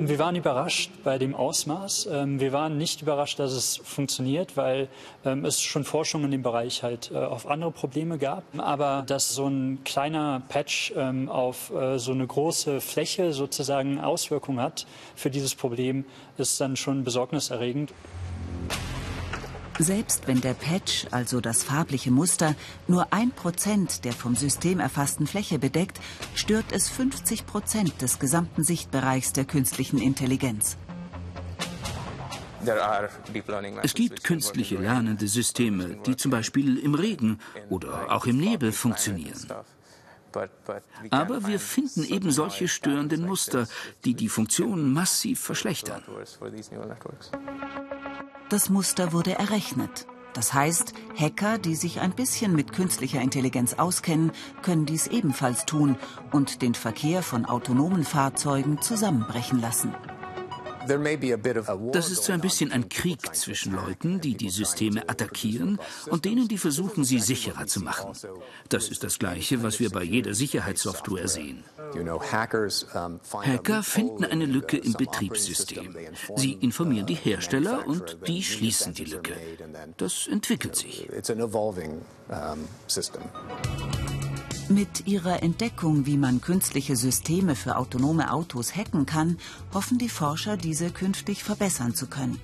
Wir 0.08 0.20
waren 0.20 0.36
überrascht 0.36 0.92
bei 1.04 1.18
dem 1.18 1.34
Ausmaß. 1.34 2.10
Ähm, 2.12 2.40
wir 2.40 2.52
waren 2.52 2.78
nicht 2.78 3.02
überrascht, 3.02 3.40
dass 3.40 3.54
es 3.54 3.78
funktioniert, 3.78 4.58
weil 4.58 4.90
ähm, 5.24 5.46
es 5.46 5.62
schon 5.62 5.84
Forschung 5.84 6.26
in 6.26 6.32
dem 6.32 6.44
Bereich 6.44 6.84
halt 6.84 7.12
äh, 7.12 7.18
auf 7.18 7.48
andere 7.48 7.72
Probleme 7.72 8.18
gab. 8.18 8.44
Aber 8.58 9.04
dass 9.08 9.34
so 9.34 9.48
ein 9.48 9.84
kleiner 9.86 10.42
Patch 10.50 10.94
ähm, 10.98 11.30
auf 11.30 11.72
äh, 11.74 12.00
so 12.00 12.12
eine 12.12 12.28
große 12.28 12.82
Fläche 12.82 13.34
sozusagen 13.34 14.00
Auswirkungen 14.00 14.60
hat 14.60 14.86
für 15.16 15.30
dieses 15.30 15.56
Problem, 15.56 16.06
ist 16.38 16.60
dann 16.60 16.76
schon 16.76 17.04
besorgniserregend. 17.04 17.94
Selbst 19.80 20.28
wenn 20.28 20.40
der 20.40 20.54
Patch, 20.54 21.08
also 21.12 21.42
das 21.42 21.64
farbliche 21.64 22.12
Muster, 22.12 22.56
nur 22.88 23.12
ein 23.12 23.32
Prozent 23.32 24.06
der 24.06 24.14
vom 24.14 24.36
System 24.36 24.80
erfassten 24.80 25.26
Fläche 25.26 25.58
bedeckt, 25.58 26.00
stört 26.36 26.72
es 26.72 26.90
50 26.90 27.46
Prozent 27.46 28.02
des 28.02 28.20
gesamten 28.20 28.64
Sichtbereichs 28.64 29.34
der 29.34 29.46
künstlichen 29.46 30.00
Intelligenz. 30.00 30.78
Es 33.82 33.94
gibt 33.94 34.24
künstliche 34.24 34.78
lernende 34.78 35.28
Systeme, 35.28 35.98
die 36.06 36.16
zum 36.16 36.32
Beispiel 36.32 36.78
im 36.78 36.96
Regen 36.96 37.40
oder 37.70 38.12
auch 38.12 38.26
im 38.26 38.38
Nebel 38.38 38.72
funktionieren. 38.72 39.48
Aber 41.10 41.46
wir 41.46 41.60
finden 41.60 42.04
eben 42.06 42.32
solche 42.32 42.68
störenden 42.68 43.26
Muster, 43.26 43.68
die 44.06 44.14
die 44.14 44.30
Funktion 44.30 44.92
massiv 44.94 45.42
verschlechtern. 45.42 46.04
Das 48.54 48.70
Muster 48.70 49.14
wurde 49.14 49.34
errechnet. 49.40 50.06
Das 50.36 50.54
heißt, 50.54 50.94
Hacker, 51.20 51.58
die 51.58 51.74
sich 51.74 52.02
ein 52.02 52.12
bisschen 52.12 52.56
mit 52.56 52.72
künstlicher 52.72 53.20
Intelligenz 53.20 53.74
auskennen, 53.74 54.32
können 54.62 54.86
dies 54.86 55.08
ebenfalls 55.08 55.66
tun 55.66 55.96
und 56.32 56.62
den 56.62 56.76
Verkehr 56.76 57.24
von 57.24 57.46
autonomen 57.46 58.04
Fahrzeugen 58.04 58.80
zusammenbrechen 58.80 59.60
lassen. 59.60 59.96
Das 61.92 62.12
ist 62.12 62.24
so 62.24 62.34
ein 62.34 62.42
bisschen 62.42 62.72
ein 62.72 62.90
Krieg 62.90 63.36
zwischen 63.36 63.74
Leuten, 63.74 64.22
die 64.22 64.36
die 64.36 64.50
Systeme 64.50 65.08
attackieren 65.10 65.80
und 66.10 66.26
denen, 66.26 66.48
die 66.48 66.58
versuchen, 66.58 67.04
sie 67.04 67.20
sicherer 67.20 67.68
zu 67.68 67.82
machen. 67.82 68.14
Das 68.70 68.90
ist 68.90 69.04
das 69.04 69.20
Gleiche, 69.20 69.64
was 69.64 69.80
wir 69.80 69.90
bei 69.90 70.04
jeder 70.04 70.34
Sicherheitssoftware 70.34 71.28
sehen. 71.28 71.64
Hacker 73.32 73.84
finden 73.84 74.26
eine 74.26 74.46
Lücke 74.46 74.78
im 74.78 74.94
Betriebssystem. 74.94 75.96
Sie 76.36 76.54
informieren 76.54 77.06
die 77.06 77.16
Hersteller 77.16 77.88
und 77.88 78.18
die 78.28 78.44
schließen 78.44 78.94
die 78.94 79.06
Lücke. 79.06 79.36
Das 79.98 80.28
entwickelt 80.28 80.76
sich. 80.76 81.08
Mit 84.70 85.08
ihrer 85.08 85.44
Entdeckung, 85.44 86.06
wie 86.06 86.16
man 86.18 86.40
künstliche 86.40 86.96
Systeme 86.96 87.56
für 87.56 87.76
autonome 87.76 88.32
Autos 88.32 88.74
hacken 88.74 89.06
kann, 89.06 89.38
hoffen 89.74 89.98
die 89.98 90.08
Forscher, 90.08 90.56
diese 90.56 90.90
künftig 90.90 91.44
verbessern 91.44 91.94
zu 91.94 92.08
können. 92.08 92.40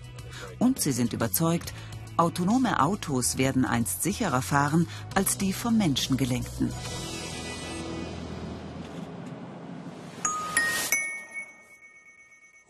Und 0.60 0.82
sie 0.82 0.92
sind 0.92 1.14
überzeugt, 1.14 1.74
autonome 2.18 2.82
Autos 2.82 3.38
werden 3.38 3.64
einst 3.64 4.04
sicherer 4.04 4.42
fahren 4.42 4.86
als 5.16 5.38
die 5.38 5.54
vom 5.54 5.78
Menschen 5.78 6.18
gelenkten. 6.18 6.74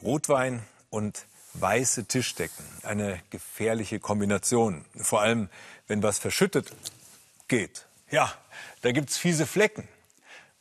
Rotwein 0.03 0.61
und 0.91 1.25
weiße 1.55 2.05
Tischdecken. 2.05 2.63
Eine 2.83 3.19
gefährliche 3.31 3.99
Kombination. 3.99 4.85
Vor 4.95 5.21
allem, 5.21 5.49
wenn 5.87 6.03
was 6.03 6.19
verschüttet 6.19 6.71
geht. 7.47 7.88
Ja, 8.11 8.33
da 8.81 8.91
gibt's 8.91 9.17
fiese 9.17 9.45
Flecken. 9.45 9.87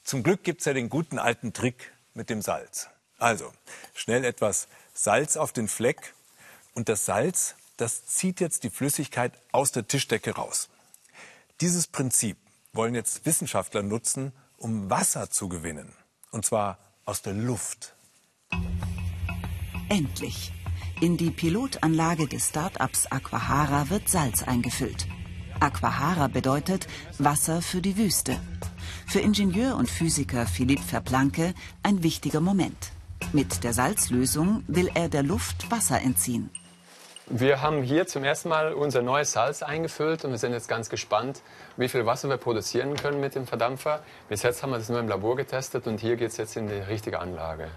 Zum 0.04 0.22
Glück 0.22 0.44
gibt's 0.44 0.64
ja 0.64 0.72
den 0.72 0.88
guten 0.88 1.18
alten 1.18 1.52
Trick 1.52 1.92
mit 2.14 2.30
dem 2.30 2.42
Salz. 2.42 2.88
Also, 3.18 3.52
schnell 3.94 4.24
etwas 4.24 4.68
Salz 4.94 5.36
auf 5.36 5.52
den 5.52 5.68
Fleck 5.68 6.14
und 6.74 6.88
das 6.88 7.04
Salz, 7.04 7.54
das 7.76 8.06
zieht 8.06 8.40
jetzt 8.40 8.64
die 8.64 8.70
Flüssigkeit 8.70 9.32
aus 9.52 9.72
der 9.72 9.86
Tischdecke 9.86 10.34
raus. 10.34 10.68
Dieses 11.60 11.86
Prinzip 11.86 12.36
wollen 12.72 12.94
jetzt 12.94 13.26
Wissenschaftler 13.26 13.82
nutzen, 13.82 14.32
um 14.56 14.90
Wasser 14.90 15.30
zu 15.30 15.48
gewinnen. 15.48 15.92
Und 16.30 16.44
zwar 16.44 16.78
aus 17.04 17.22
der 17.22 17.32
Luft. 17.32 17.94
Endlich. 19.88 20.52
In 21.00 21.16
die 21.16 21.30
Pilotanlage 21.30 22.26
des 22.26 22.48
Start-ups 22.48 23.06
Aquahara 23.06 23.88
wird 23.88 24.08
Salz 24.08 24.42
eingefüllt. 24.42 25.06
Aquahara 25.60 26.28
bedeutet 26.28 26.86
Wasser 27.18 27.62
für 27.62 27.80
die 27.80 27.96
Wüste. 27.96 28.36
Für 29.06 29.20
Ingenieur 29.20 29.76
und 29.76 29.90
Physiker 29.90 30.46
Philipp 30.46 30.80
Verplanke 30.80 31.54
ein 31.82 32.02
wichtiger 32.02 32.40
Moment. 32.40 32.92
Mit 33.32 33.64
der 33.64 33.72
Salzlösung 33.72 34.62
will 34.68 34.90
er 34.94 35.08
der 35.08 35.22
Luft 35.22 35.70
Wasser 35.70 36.00
entziehen. 36.00 36.50
Wir 37.26 37.60
haben 37.60 37.82
hier 37.82 38.06
zum 38.06 38.24
ersten 38.24 38.48
Mal 38.48 38.72
unser 38.72 39.02
neues 39.02 39.32
Salz 39.32 39.62
eingefüllt 39.62 40.24
und 40.24 40.30
wir 40.30 40.38
sind 40.38 40.52
jetzt 40.52 40.68
ganz 40.68 40.88
gespannt, 40.88 41.42
wie 41.76 41.88
viel 41.88 42.06
Wasser 42.06 42.28
wir 42.30 42.38
produzieren 42.38 42.96
können 42.96 43.20
mit 43.20 43.34
dem 43.34 43.46
Verdampfer. 43.46 44.02
Bis 44.28 44.42
jetzt 44.42 44.62
haben 44.62 44.70
wir 44.70 44.78
das 44.78 44.88
nur 44.88 45.00
im 45.00 45.08
Labor 45.08 45.36
getestet 45.36 45.86
und 45.86 46.00
hier 46.00 46.16
geht 46.16 46.30
es 46.30 46.38
jetzt 46.38 46.56
in 46.56 46.68
die 46.68 46.74
richtige 46.74 47.20
Anlage. 47.20 47.68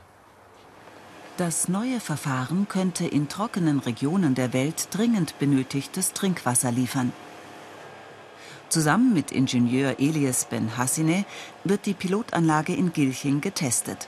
Das 1.37 1.67
neue 1.67 1.99
Verfahren 1.99 2.67
könnte 2.69 3.05
in 3.05 3.27
trockenen 3.27 3.79
Regionen 3.79 4.35
der 4.35 4.53
Welt 4.53 4.87
dringend 4.91 5.39
benötigtes 5.39 6.13
Trinkwasser 6.13 6.71
liefern. 6.71 7.11
Zusammen 8.71 9.13
mit 9.13 9.33
Ingenieur 9.33 9.99
Elias 9.99 10.45
Ben 10.45 10.77
Hassine 10.77 11.25
wird 11.65 11.85
die 11.85 11.93
Pilotanlage 11.93 12.73
in 12.73 12.93
Gilching 12.93 13.41
getestet. 13.41 14.07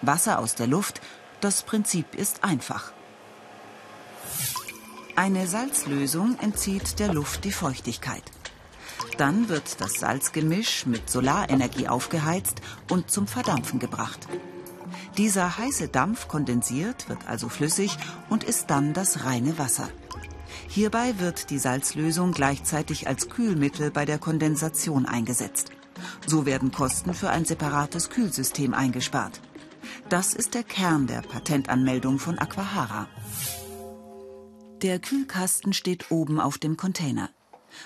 Wasser 0.00 0.38
aus 0.38 0.54
der 0.54 0.66
Luft, 0.66 1.02
das 1.42 1.64
Prinzip 1.64 2.14
ist 2.14 2.44
einfach. 2.44 2.92
Eine 5.16 5.46
Salzlösung 5.46 6.38
entzieht 6.40 6.98
der 6.98 7.12
Luft 7.12 7.44
die 7.44 7.52
Feuchtigkeit. 7.52 8.22
Dann 9.18 9.50
wird 9.50 9.82
das 9.82 10.00
Salzgemisch 10.00 10.86
mit 10.86 11.10
Solarenergie 11.10 11.88
aufgeheizt 11.88 12.62
und 12.88 13.10
zum 13.10 13.26
Verdampfen 13.26 13.80
gebracht. 13.80 14.28
Dieser 15.18 15.58
heiße 15.58 15.88
Dampf 15.88 16.26
kondensiert, 16.26 17.10
wird 17.10 17.28
also 17.28 17.50
flüssig 17.50 17.98
und 18.30 18.44
ist 18.44 18.70
dann 18.70 18.94
das 18.94 19.26
reine 19.26 19.58
Wasser. 19.58 19.90
Hierbei 20.68 21.18
wird 21.18 21.48
die 21.48 21.58
Salzlösung 21.58 22.32
gleichzeitig 22.32 23.08
als 23.08 23.30
Kühlmittel 23.30 23.90
bei 23.90 24.04
der 24.04 24.18
Kondensation 24.18 25.06
eingesetzt. 25.06 25.72
So 26.26 26.44
werden 26.46 26.72
Kosten 26.72 27.14
für 27.14 27.30
ein 27.30 27.46
separates 27.46 28.10
Kühlsystem 28.10 28.74
eingespart. 28.74 29.40
Das 30.10 30.34
ist 30.34 30.54
der 30.54 30.62
Kern 30.62 31.06
der 31.06 31.22
Patentanmeldung 31.22 32.18
von 32.18 32.38
Aquahara. 32.38 33.08
Der 34.82 34.98
Kühlkasten 34.98 35.72
steht 35.72 36.10
oben 36.10 36.38
auf 36.38 36.58
dem 36.58 36.76
Container. 36.76 37.30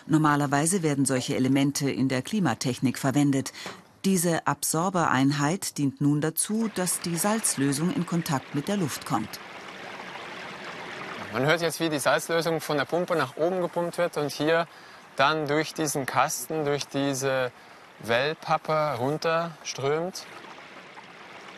Normalerweise 0.07 0.83
werden 0.83 1.05
solche 1.05 1.37
Elemente 1.37 1.89
in 1.89 2.09
der 2.09 2.23
Klimatechnik 2.23 2.99
verwendet. 2.99 3.53
Diese 4.05 4.47
Absorbereinheit 4.47 5.79
dient 5.79 6.01
nun 6.01 6.21
dazu, 6.21 6.69
dass 6.75 7.01
die 7.01 7.17
Salzlösung 7.17 7.95
in 7.95 8.07
Kontakt 8.07 8.55
mit 8.55 8.69
der 8.69 8.77
Luft 8.77 9.07
kommt. 9.07 9.39
Man 11.33 11.47
hört 11.47 11.63
jetzt, 11.63 11.81
wie 11.81 11.89
die 11.89 11.99
Salzlösung 11.99 12.61
von 12.61 12.77
der 12.77 12.85
Pumpe 12.85 13.17
nach 13.17 13.39
oben 13.39 13.63
gepumpt 13.63 13.97
wird 13.97 14.19
und 14.19 14.31
hier 14.31 14.67
dann 15.17 15.47
durch 15.47 15.73
diesen 15.73 16.05
Kasten, 16.05 16.67
durch 16.67 16.87
diese 16.87 17.51
Wellpappe 18.01 18.97
runterströmt. 18.99 20.27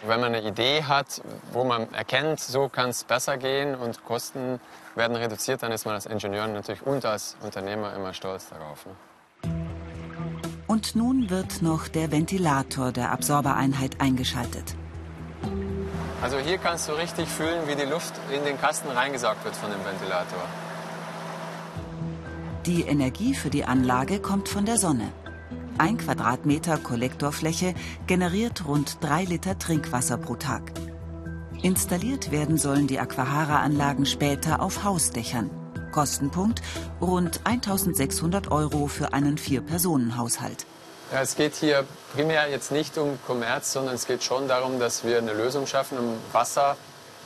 Wenn 0.07 0.21
man 0.21 0.33
eine 0.33 0.47
Idee 0.47 0.85
hat, 0.85 1.23
wo 1.53 1.65
man 1.65 1.93
erkennt, 1.93 2.39
so 2.39 2.69
kann 2.69 2.91
es 2.91 3.03
besser 3.03 3.37
gehen 3.37 3.75
und 3.75 4.05
Kosten 4.05 4.61
werden 4.95 5.17
reduziert, 5.17 5.65
dann 5.65 5.73
ist 5.73 5.87
man 5.87 5.95
als 5.95 6.07
Ingenieur 6.07 6.47
natürlich 6.47 6.87
und 6.87 7.05
als 7.05 7.37
Unternehmer 7.43 7.95
immer 7.97 8.15
stolz 8.15 8.49
darauf. 8.51 8.87
Ne? 8.87 8.93
Und 10.69 10.95
nun 10.95 11.31
wird 11.31 11.63
noch 11.63 11.89
der 11.89 12.13
Ventilator 12.13 12.93
der 12.93 13.11
Absorbereinheit 13.11 14.01
eingeschaltet. 14.01 14.77
Also 16.23 16.39
hier 16.39 16.59
kannst 16.59 16.89
du 16.89 16.93
richtig 16.93 17.29
fühlen, 17.29 17.67
wie 17.67 17.75
die 17.75 17.89
Luft 17.89 18.15
in 18.35 18.45
den 18.45 18.59
Kasten 18.61 18.89
reingesaugt 18.89 19.45
wird 19.45 19.57
von 19.57 19.71
dem 19.71 19.85
Ventilator. 19.85 20.45
Die 22.67 22.83
Energie 22.83 23.35
für 23.35 23.51
die 23.51 23.65
Anlage 23.65 24.21
kommt 24.21 24.49
von 24.49 24.65
der 24.65 24.79
Sonne. 24.79 25.13
Ein 25.77 25.99
Quadratmeter 25.99 26.79
Kollektorfläche 26.79 27.75
generiert 28.07 28.67
rund 28.67 28.99
drei 29.03 29.25
Liter 29.25 29.59
Trinkwasser 29.59 30.17
pro 30.17 30.37
Tag. 30.37 30.73
Installiert 31.63 32.31
werden 32.31 32.59
sollen 32.59 32.87
die 32.87 33.01
Aquahara-Anlagen 33.01 34.07
später 34.07 34.63
auf 34.63 34.85
Hausdächern. 34.85 35.51
Kostenpunkt 35.93 36.63
rund 37.01 37.41
1600 37.45 38.51
Euro 38.51 38.87
für 38.87 39.13
einen 39.13 39.39
Vier-Personen-Haushalt. 39.39 40.67
Ja, 41.13 41.21
es 41.21 41.37
geht 41.37 41.55
hier 41.55 41.85
primär 42.15 42.51
jetzt 42.51 42.73
nicht 42.73 42.97
um 42.99 43.19
Kommerz, 43.27 43.73
sondern 43.73 43.95
es 43.95 44.07
geht 44.07 44.25
schon 44.25 44.49
darum, 44.49 44.81
dass 44.81 45.05
wir 45.05 45.19
eine 45.19 45.33
Lösung 45.33 45.67
schaffen, 45.67 45.99
um 45.99 46.17
Wasser 46.33 46.77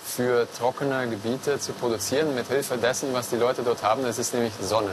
für 0.04 0.48
trockene 0.58 1.08
Gebiete 1.08 1.60
zu 1.60 1.72
produzieren, 1.72 2.34
mit 2.34 2.48
Hilfe 2.48 2.76
dessen, 2.76 3.12
was 3.12 3.30
die 3.30 3.36
Leute 3.36 3.62
dort 3.62 3.82
haben. 3.82 4.02
Das 4.02 4.18
ist 4.18 4.34
nämlich 4.34 4.52
Sonne. 4.60 4.90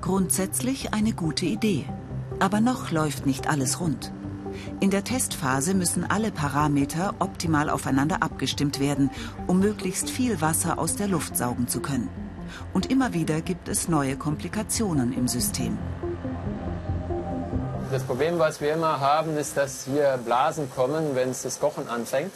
Grundsätzlich 0.00 0.94
eine 0.94 1.12
gute 1.12 1.46
Idee. 1.46 1.84
Aber 2.40 2.60
noch 2.60 2.90
läuft 2.90 3.26
nicht 3.26 3.48
alles 3.48 3.80
rund. 3.80 4.12
In 4.80 4.90
der 4.90 5.04
Testphase 5.04 5.74
müssen 5.74 6.08
alle 6.08 6.32
Parameter 6.32 7.14
optimal 7.18 7.70
aufeinander 7.70 8.22
abgestimmt 8.22 8.80
werden, 8.80 9.10
um 9.46 9.60
möglichst 9.60 10.10
viel 10.10 10.40
Wasser 10.40 10.78
aus 10.78 10.96
der 10.96 11.08
Luft 11.08 11.36
saugen 11.36 11.68
zu 11.68 11.80
können. 11.80 12.08
Und 12.72 12.90
immer 12.90 13.12
wieder 13.12 13.40
gibt 13.40 13.68
es 13.68 13.88
neue 13.88 14.16
Komplikationen 14.16 15.12
im 15.12 15.28
System. 15.28 15.78
Das 17.90 18.02
Problem, 18.02 18.38
was 18.38 18.60
wir 18.60 18.74
immer 18.74 19.00
haben, 19.00 19.36
ist, 19.38 19.56
dass 19.56 19.84
hier 19.84 20.18
Blasen 20.24 20.70
kommen, 20.70 21.14
wenn 21.14 21.30
es 21.30 21.42
das 21.42 21.58
Kochen 21.58 21.88
anfängt. 21.88 22.32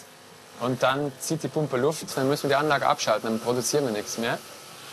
Und 0.61 0.83
dann 0.83 1.13
zieht 1.19 1.43
die 1.43 1.49
Pumpe 1.49 1.77
Luft, 1.77 2.07
dann 2.17 2.29
müssen 2.29 2.45
wir 2.45 2.57
die 2.57 2.63
Anlage 2.63 2.87
abschalten, 2.87 3.29
dann 3.29 3.41
produzieren 3.41 3.85
wir 3.85 3.93
nichts 3.93 4.17
mehr. 4.17 4.39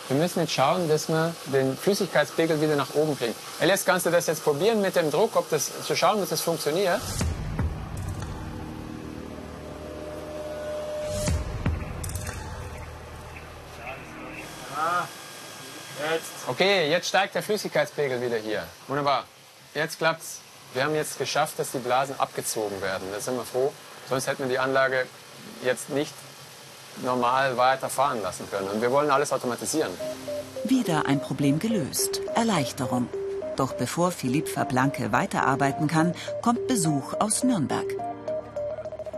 Wir 0.10 0.18
müssen 0.18 0.40
jetzt 0.40 0.54
schauen, 0.54 0.90
dass 0.90 1.08
wir 1.08 1.36
den 1.54 1.78
Flüssigkeitspegel 1.78 2.60
wieder 2.62 2.76
nach 2.76 2.96
oben 2.96 3.16
kriegen. 3.18 3.36
Elias, 3.60 3.86
kannst 3.86 4.08
du 4.08 4.10
das 4.10 4.26
jetzt 4.26 4.44
probieren 4.44 4.82
mit 4.82 4.96
dem 4.96 5.12
Druck, 5.12 5.36
ob 5.36 5.50
das, 5.52 5.86
zu 5.86 5.96
schauen, 5.96 6.20
dass 6.20 6.30
das 6.30 6.42
funktioniert? 6.42 7.00
Okay, 16.50 16.90
jetzt 16.90 17.08
steigt 17.08 17.36
der 17.36 17.44
Flüssigkeitspegel 17.44 18.20
wieder 18.24 18.38
hier. 18.38 18.64
Wunderbar. 18.88 19.26
Jetzt 19.76 20.00
klappt's. 20.00 20.40
Wir 20.74 20.84
haben 20.84 20.96
jetzt 20.96 21.20
geschafft, 21.20 21.60
dass 21.60 21.72
die 21.74 21.78
Blasen 21.78 22.20
abgezogen 22.20 22.82
werden. 22.82 23.08
Da 23.14 23.20
sind 23.20 23.36
wir 23.36 23.44
froh. 23.44 23.72
Sonst 24.10 24.26
hätten 24.26 24.40
wir 24.40 24.50
die 24.50 24.58
Anlage 24.58 25.06
jetzt 25.64 25.92
nicht 25.92 26.12
normal 27.04 27.56
weiterfahren 27.56 28.24
lassen 28.24 28.50
können. 28.50 28.68
Und 28.68 28.82
wir 28.82 28.92
wollen 28.92 29.12
alles 29.12 29.32
automatisieren. 29.32 29.92
Wieder 30.64 31.06
ein 31.06 31.22
Problem 31.22 31.60
gelöst. 31.60 32.22
Erleichterung. 32.34 33.10
Doch 33.56 33.74
bevor 33.74 34.12
Philipp 34.12 34.50
Verblanke 34.50 35.12
weiterarbeiten 35.12 35.88
kann, 35.88 36.16
kommt 36.42 36.66
Besuch 36.66 37.14
aus 37.20 37.44
Nürnberg. 37.44 37.86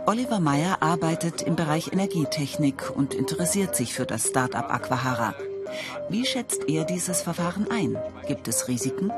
Oliver 0.04 0.38
Meyer 0.38 0.82
arbeitet 0.82 1.40
im 1.40 1.56
Bereich 1.56 1.94
Energietechnik 1.94 2.90
und 2.94 3.14
interessiert 3.14 3.74
sich 3.74 3.94
für 3.94 4.04
das 4.04 4.26
Start-up 4.26 4.70
Aquahara. 4.70 5.34
Wie 6.08 6.26
schätzt 6.26 6.68
er 6.68 6.84
dieses 6.84 7.22
Verfahren 7.22 7.66
ein? 7.70 7.98
Gibt 8.26 8.48
es 8.48 8.68
Risiken? 8.68 9.10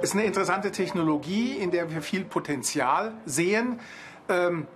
Es 0.00 0.10
ist 0.10 0.14
eine 0.14 0.24
interessante 0.24 0.70
Technologie, 0.70 1.52
in 1.52 1.70
der 1.70 1.90
wir 1.90 2.02
viel 2.02 2.24
Potenzial 2.24 3.12
sehen. 3.26 3.80
Ähm, 4.28 4.66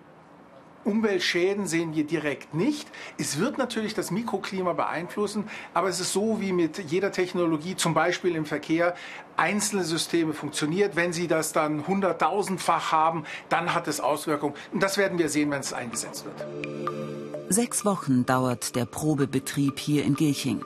Umweltschäden 0.84 1.66
sehen 1.66 1.94
wir 1.94 2.04
direkt 2.04 2.54
nicht. 2.54 2.88
Es 3.18 3.38
wird 3.38 3.58
natürlich 3.58 3.94
das 3.94 4.10
Mikroklima 4.10 4.72
beeinflussen, 4.72 5.48
aber 5.74 5.88
es 5.88 6.00
ist 6.00 6.12
so 6.12 6.40
wie 6.40 6.52
mit 6.52 6.78
jeder 6.90 7.12
Technologie, 7.12 7.76
zum 7.76 7.94
Beispiel 7.94 8.34
im 8.34 8.46
Verkehr, 8.46 8.94
einzelne 9.36 9.84
Systeme 9.84 10.32
funktioniert. 10.32 10.96
Wenn 10.96 11.12
Sie 11.12 11.28
das 11.28 11.52
dann 11.52 11.86
hunderttausendfach 11.86 12.92
haben, 12.92 13.24
dann 13.48 13.74
hat 13.74 13.88
es 13.88 14.00
Auswirkungen. 14.00 14.54
Und 14.72 14.82
das 14.82 14.96
werden 14.98 15.18
wir 15.18 15.28
sehen, 15.28 15.50
wenn 15.50 15.60
es 15.60 15.72
eingesetzt 15.72 16.24
wird. 16.24 17.52
Sechs 17.52 17.84
Wochen 17.84 18.24
dauert 18.24 18.76
der 18.76 18.86
Probebetrieb 18.86 19.78
hier 19.78 20.04
in 20.04 20.14
Gilching. 20.14 20.64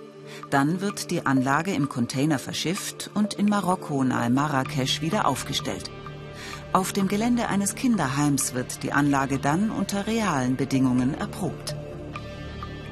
Dann 0.50 0.81
wird 0.81 1.11
die 1.11 1.26
Anlage 1.26 1.72
im 1.72 1.88
Container 1.88 2.38
verschifft 2.38 3.11
und 3.14 3.35
in 3.35 3.46
Marokko 3.46 4.05
nahe 4.05 4.31
Marrakesch 4.31 5.00
wieder 5.00 5.26
aufgestellt. 5.26 5.90
Auf 6.76 6.92
dem 6.92 7.08
Gelände 7.08 7.48
eines 7.48 7.74
Kinderheims 7.74 8.52
wird 8.52 8.82
die 8.82 8.92
Anlage 8.92 9.38
dann 9.38 9.70
unter 9.70 10.06
realen 10.06 10.56
Bedingungen 10.56 11.18
erprobt. 11.18 11.74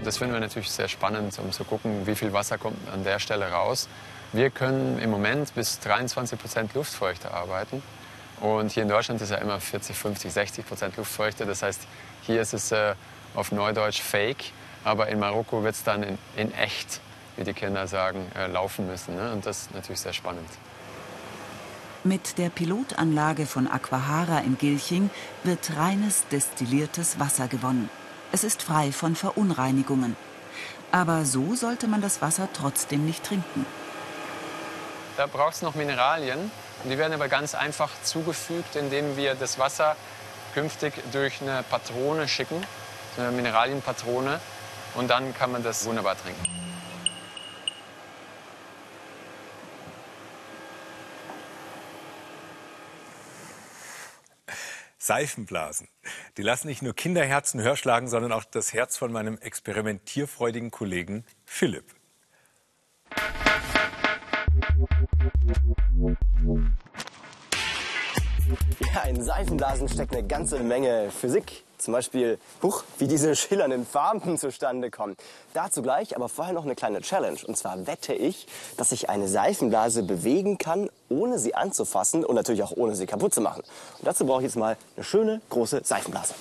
Das 0.03 0.17
finden 0.17 0.33
wir 0.33 0.41
natürlich 0.41 0.71
sehr 0.71 0.89
spannend, 0.89 1.39
um 1.39 1.53
zu 1.53 1.65
gucken, 1.65 2.07
wie 2.07 2.15
viel 2.15 2.33
Wasser 2.33 2.57
kommt 2.57 2.79
an 2.95 3.05
der 3.05 3.19
Stelle 3.19 3.47
raus. 3.51 3.91
Wir 4.33 4.49
können 4.49 4.99
im 5.01 5.11
Moment 5.11 5.55
bis 5.55 5.81
23 5.81 6.39
Prozent 6.39 6.73
Luftfeuchte 6.73 7.31
arbeiten. 7.31 7.83
Und 8.41 8.73
hier 8.73 8.85
in 8.85 8.89
Deutschland 8.89 9.21
ist 9.21 9.29
ja 9.29 9.37
immer 9.37 9.61
40, 9.61 9.95
50, 9.95 10.33
60 10.33 10.67
Prozent 10.67 10.97
Luftfeuchte. 10.97 11.45
Das 11.45 11.63
heißt, 11.63 11.83
hier 12.23 12.41
ist 12.41 12.55
es 12.55 12.73
äh, 12.73 12.95
auf 13.35 13.53
Neudeutsch 13.53 14.01
fake. 14.01 14.45
Aber 14.83 15.09
in 15.09 15.19
Marokko 15.19 15.63
wird 15.63 15.75
es 15.75 15.85
dann 15.85 16.03
in, 16.05 16.19
in, 16.37 16.55
echt, 16.55 17.03
wie 17.37 17.45
die 17.45 17.53
Kinder 17.53 17.87
sagen, 17.87 18.33
äh, 18.35 18.47
laufen 18.47 18.87
müssen. 18.87 19.15
Ne? 19.15 19.31
Und 19.31 19.45
das 19.45 19.65
ist 19.65 19.75
natürlich 19.75 20.01
sehr 20.01 20.15
spannend. 20.15 20.49
Mit 22.07 22.37
der 22.37 22.51
Pilotanlage 22.51 23.47
von 23.47 23.67
Aquahara 23.67 24.41
in 24.41 24.59
Gilching 24.59 25.09
wird 25.43 25.75
reines 25.75 26.27
destilliertes 26.31 27.19
Wasser 27.19 27.49
gewonnen. 27.49 27.89
Es 28.31 28.45
ist 28.45 28.63
frei 28.63 28.93
von 28.93 29.17
Verunreinigungen. 29.17 30.15
Aber 30.93 31.25
so 31.25 31.55
sollte 31.55 31.89
man 31.89 32.03
das 32.03 32.21
Wasser 32.21 32.51
trotzdem 32.53 33.07
nicht 33.07 33.25
trinken. 33.25 33.65
Da 35.17 35.27
braucht 35.27 35.55
es 35.55 35.63
noch 35.63 35.75
Mineralien. 35.77 36.51
Die 36.85 36.99
werden 36.99 37.15
aber 37.15 37.29
ganz 37.29 37.55
einfach 37.55 37.89
zugefügt, 38.03 38.77
indem 38.77 39.17
wir 39.17 39.35
das 39.35 39.59
Wasser 39.59 39.97
künftig 40.53 40.93
durch 41.11 41.41
eine 41.41 41.63
Patrone 41.63 42.29
schicken, 42.29 42.63
eine 43.17 43.31
Mineralienpatrone. 43.31 44.41
Und 44.95 45.09
dann 45.09 45.35
kann 45.35 45.53
man 45.53 45.63
das 45.63 45.87
wunderbar 45.87 46.17
trinken. 46.19 46.64
Seifenblasen. 55.05 55.89
Die 56.39 56.43
lassen 56.43 56.67
nicht 56.67 56.81
nur 56.81 56.95
Kinderherzen 56.95 57.61
höher 57.61 57.77
schlagen, 57.77 58.09
sondern 58.09 58.33
auch 58.33 58.45
das 58.45 58.73
Herz 58.73 58.97
von 58.97 59.13
meinem 59.13 59.37
experimentierfreudigen 59.37 60.71
Kollegen 60.71 61.25
Philipp. 61.45 61.85
Ja, 68.95 69.03
in 69.03 69.23
Seifenblasen 69.23 69.89
steckt 69.89 70.15
eine 70.15 70.27
ganze 70.27 70.61
Menge 70.61 71.11
Physik, 71.11 71.64
Zum 71.79 71.93
Beispiel, 71.93 72.39
huch, 72.63 72.85
wie 72.99 73.07
diese 73.07 73.37
schillernden 73.37 73.87
Farben 73.87 74.39
zustande 74.39 74.91
kommen. 74.91 75.17
Dazu 75.53 75.83
gleich, 75.83 76.17
aber 76.17 76.29
vorher 76.29 76.55
noch 76.55 76.65
eine 76.65 76.75
kleine 76.75 77.01
Challenge. 77.01 77.39
Und 77.47 77.57
zwar 77.57 77.87
wette 77.87 78.15
ich, 78.15 78.47
dass 78.77 78.93
ich 78.93 79.11
eine 79.11 79.29
Seifenblase 79.29 80.03
bewegen 80.03 80.59
kann, 80.59 80.89
ohne 81.09 81.39
sie 81.39 81.55
anzufassen 81.55 82.25
und 82.25 82.35
natürlich 82.35 82.63
auch 82.63 82.73
ohne 82.77 82.95
sie 82.95 83.07
kaputt 83.07 83.35
zu 83.35 83.41
machen. 83.41 83.63
Und 83.99 84.07
dazu 84.07 84.25
brauche 84.27 84.41
ich 84.41 84.47
jetzt 84.47 84.57
mal 84.57 84.77
eine 84.97 85.05
schöne 85.05 85.41
große 85.51 85.83
Seifenblase. 85.85 86.35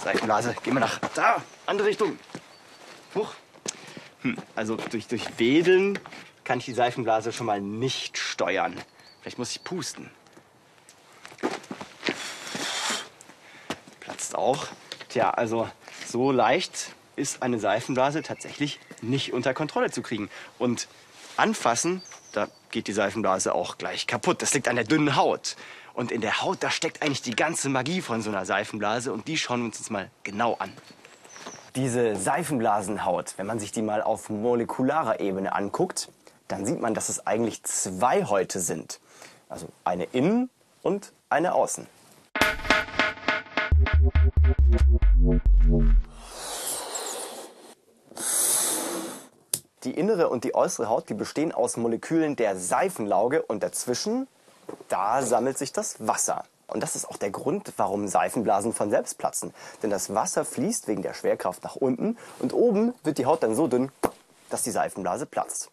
Seifenblase. 0.00 0.54
Gehen 0.62 0.74
wir 0.74 0.80
nach 0.80 0.98
da, 1.14 1.42
andere 1.66 1.88
Richtung. 1.88 2.18
Huch. 3.14 3.34
Hm, 4.22 4.36
also 4.54 4.76
durch, 4.76 5.06
durch 5.06 5.38
Wedeln 5.38 5.98
kann 6.44 6.58
ich 6.58 6.64
die 6.64 6.72
Seifenblase 6.74 7.32
schon 7.32 7.46
mal 7.46 7.60
nicht 7.60 8.18
steuern. 8.18 8.76
Vielleicht 9.20 9.38
muss 9.38 9.52
ich 9.52 9.62
pusten. 9.62 10.10
Platzt 14.00 14.34
auch. 14.34 14.66
Tja, 15.08 15.30
also 15.30 15.68
so 16.06 16.32
leicht 16.32 16.94
ist 17.16 17.42
eine 17.42 17.58
Seifenblase 17.58 18.22
tatsächlich 18.22 18.80
nicht 19.02 19.32
unter 19.32 19.54
Kontrolle 19.54 19.90
zu 19.90 20.02
kriegen. 20.02 20.30
Und 20.58 20.88
anfassen, 21.36 22.02
da 22.32 22.48
geht 22.70 22.86
die 22.86 22.92
Seifenblase 22.92 23.54
auch 23.54 23.78
gleich 23.78 24.06
kaputt. 24.06 24.42
Das 24.42 24.54
liegt 24.54 24.68
an 24.68 24.76
der 24.76 24.84
dünnen 24.84 25.16
Haut. 25.16 25.56
Und 26.00 26.10
in 26.12 26.22
der 26.22 26.40
Haut, 26.40 26.62
da 26.62 26.70
steckt 26.70 27.02
eigentlich 27.02 27.20
die 27.20 27.36
ganze 27.36 27.68
Magie 27.68 28.00
von 28.00 28.22
so 28.22 28.30
einer 28.30 28.46
Seifenblase. 28.46 29.12
Und 29.12 29.28
die 29.28 29.36
schauen 29.36 29.60
wir 29.60 29.66
uns 29.66 29.80
jetzt 29.80 29.90
mal 29.90 30.10
genau 30.22 30.54
an. 30.54 30.72
Diese 31.76 32.16
Seifenblasenhaut, 32.16 33.34
wenn 33.36 33.46
man 33.46 33.58
sich 33.58 33.70
die 33.70 33.82
mal 33.82 34.00
auf 34.00 34.30
molekularer 34.30 35.20
Ebene 35.20 35.54
anguckt, 35.54 36.08
dann 36.48 36.64
sieht 36.64 36.80
man, 36.80 36.94
dass 36.94 37.10
es 37.10 37.26
eigentlich 37.26 37.64
zwei 37.64 38.24
Häute 38.24 38.60
sind. 38.60 38.98
Also 39.50 39.68
eine 39.84 40.04
innen 40.04 40.48
und 40.80 41.12
eine 41.28 41.52
außen. 41.52 41.86
Die 49.84 49.90
innere 49.90 50.30
und 50.30 50.44
die 50.44 50.54
äußere 50.54 50.88
Haut, 50.88 51.10
die 51.10 51.14
bestehen 51.14 51.52
aus 51.52 51.76
Molekülen 51.76 52.36
der 52.36 52.56
Seifenlauge 52.56 53.42
und 53.42 53.62
dazwischen, 53.62 54.28
da 54.88 55.22
sammelt 55.22 55.58
sich 55.58 55.72
das 55.72 55.96
Wasser. 56.06 56.44
Und 56.66 56.82
das 56.82 56.94
ist 56.94 57.08
auch 57.08 57.16
der 57.16 57.30
Grund, 57.30 57.72
warum 57.76 58.06
Seifenblasen 58.06 58.72
von 58.72 58.90
selbst 58.90 59.18
platzen. 59.18 59.52
Denn 59.82 59.90
das 59.90 60.14
Wasser 60.14 60.44
fließt 60.44 60.86
wegen 60.88 61.02
der 61.02 61.14
Schwerkraft 61.14 61.64
nach 61.64 61.76
unten 61.76 62.16
und 62.38 62.52
oben 62.52 62.94
wird 63.02 63.18
die 63.18 63.26
Haut 63.26 63.42
dann 63.42 63.54
so 63.54 63.66
dünn, 63.66 63.90
dass 64.50 64.62
die 64.62 64.70
Seifenblase 64.70 65.26
platzt. 65.26 65.70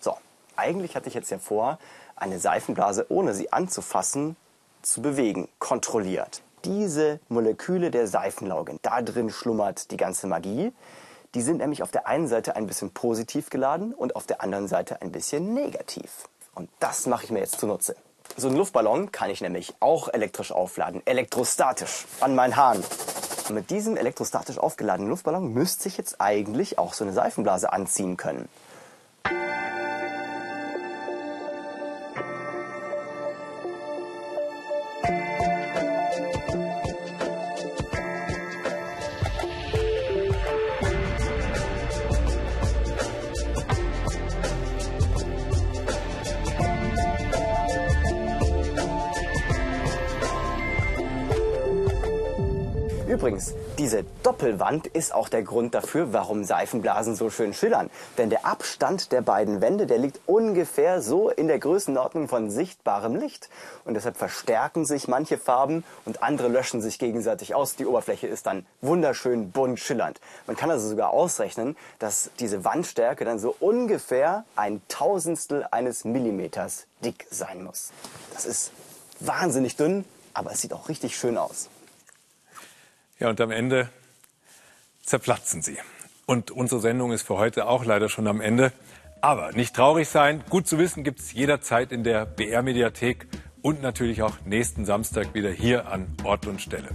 So, 0.00 0.16
eigentlich 0.56 0.96
hatte 0.96 1.08
ich 1.08 1.14
jetzt 1.14 1.30
ja 1.30 1.38
vor, 1.38 1.78
eine 2.16 2.38
Seifenblase, 2.38 3.06
ohne 3.08 3.34
sie 3.34 3.52
anzufassen, 3.52 4.36
zu 4.82 5.02
bewegen, 5.02 5.48
kontrolliert. 5.58 6.42
Diese 6.64 7.20
Moleküle 7.28 7.90
der 7.90 8.06
Seifenlauge, 8.06 8.78
da 8.82 9.02
drin 9.02 9.30
schlummert 9.30 9.90
die 9.90 9.96
ganze 9.96 10.26
Magie. 10.26 10.72
Die 11.34 11.42
sind 11.42 11.58
nämlich 11.58 11.82
auf 11.82 11.90
der 11.90 12.06
einen 12.06 12.28
Seite 12.28 12.56
ein 12.56 12.66
bisschen 12.66 12.90
positiv 12.90 13.50
geladen 13.50 13.94
und 13.94 14.16
auf 14.16 14.26
der 14.26 14.42
anderen 14.42 14.68
Seite 14.68 15.00
ein 15.00 15.12
bisschen 15.12 15.54
negativ. 15.54 16.28
Und 16.54 16.68
das 16.80 17.06
mache 17.06 17.24
ich 17.24 17.30
mir 17.30 17.38
jetzt 17.38 17.60
zunutze. 17.60 17.94
So 18.36 18.48
einen 18.48 18.56
Luftballon 18.56 19.12
kann 19.12 19.30
ich 19.30 19.40
nämlich 19.40 19.74
auch 19.80 20.08
elektrisch 20.08 20.52
aufladen, 20.52 21.02
elektrostatisch, 21.04 22.06
an 22.20 22.34
meinen 22.34 22.56
Haaren. 22.56 22.82
Und 23.48 23.54
mit 23.54 23.70
diesem 23.70 23.96
elektrostatisch 23.96 24.58
aufgeladenen 24.58 25.10
Luftballon 25.10 25.52
müsste 25.52 25.88
ich 25.88 25.96
jetzt 25.96 26.20
eigentlich 26.20 26.78
auch 26.78 26.94
so 26.94 27.04
eine 27.04 27.12
Seifenblase 27.12 27.72
anziehen 27.72 28.16
können. 28.16 28.48
Übrigens, 53.10 53.54
diese 53.76 54.04
Doppelwand 54.22 54.86
ist 54.86 55.12
auch 55.12 55.28
der 55.28 55.42
Grund 55.42 55.74
dafür, 55.74 56.12
warum 56.12 56.44
Seifenblasen 56.44 57.16
so 57.16 57.28
schön 57.28 57.52
schillern. 57.52 57.90
Denn 58.18 58.30
der 58.30 58.46
Abstand 58.46 59.10
der 59.10 59.20
beiden 59.20 59.60
Wände, 59.60 59.88
der 59.88 59.98
liegt 59.98 60.20
ungefähr 60.26 61.02
so 61.02 61.28
in 61.28 61.48
der 61.48 61.58
Größenordnung 61.58 62.28
von 62.28 62.52
sichtbarem 62.52 63.16
Licht. 63.16 63.48
Und 63.84 63.94
deshalb 63.94 64.16
verstärken 64.16 64.84
sich 64.84 65.08
manche 65.08 65.38
Farben 65.38 65.82
und 66.04 66.22
andere 66.22 66.46
löschen 66.46 66.80
sich 66.80 67.00
gegenseitig 67.00 67.52
aus. 67.52 67.74
Die 67.74 67.84
Oberfläche 67.84 68.28
ist 68.28 68.46
dann 68.46 68.64
wunderschön 68.80 69.50
bunt 69.50 69.80
schillernd. 69.80 70.20
Man 70.46 70.54
kann 70.54 70.70
also 70.70 70.88
sogar 70.88 71.10
ausrechnen, 71.10 71.76
dass 71.98 72.30
diese 72.38 72.64
Wandstärke 72.64 73.24
dann 73.24 73.40
so 73.40 73.56
ungefähr 73.58 74.44
ein 74.54 74.82
Tausendstel 74.86 75.66
eines 75.72 76.04
Millimeters 76.04 76.86
dick 77.04 77.26
sein 77.28 77.64
muss. 77.64 77.90
Das 78.34 78.46
ist 78.46 78.70
wahnsinnig 79.18 79.74
dünn, 79.74 80.04
aber 80.32 80.52
es 80.52 80.60
sieht 80.60 80.72
auch 80.72 80.88
richtig 80.88 81.16
schön 81.16 81.36
aus. 81.36 81.68
Ja, 83.20 83.28
und 83.28 83.40
am 83.40 83.50
Ende 83.50 83.90
zerplatzen 85.04 85.62
sie. 85.62 85.76
Und 86.26 86.50
unsere 86.50 86.80
Sendung 86.80 87.12
ist 87.12 87.22
für 87.22 87.36
heute 87.36 87.66
auch 87.66 87.84
leider 87.84 88.08
schon 88.08 88.26
am 88.26 88.40
Ende. 88.40 88.72
Aber 89.20 89.52
nicht 89.52 89.76
traurig 89.76 90.08
sein. 90.08 90.42
Gut 90.48 90.66
zu 90.66 90.78
wissen 90.78 91.04
gibt 91.04 91.20
es 91.20 91.32
jederzeit 91.32 91.92
in 91.92 92.02
der 92.02 92.24
BR-Mediathek 92.24 93.26
und 93.60 93.82
natürlich 93.82 94.22
auch 94.22 94.40
nächsten 94.46 94.86
Samstag 94.86 95.34
wieder 95.34 95.50
hier 95.50 95.88
an 95.88 96.06
Ort 96.24 96.46
und 96.46 96.62
Stelle. 96.62 96.88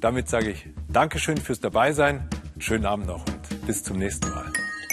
Damit 0.00 0.30
sage 0.30 0.50
ich 0.50 0.66
Dankeschön 0.88 1.36
fürs 1.36 1.60
Dabeisein. 1.60 2.28
Schönen 2.58 2.86
Abend 2.86 3.06
noch 3.06 3.26
und 3.26 3.66
bis 3.66 3.84
zum 3.84 3.98
nächsten 3.98 4.30
Mal. 4.30 4.50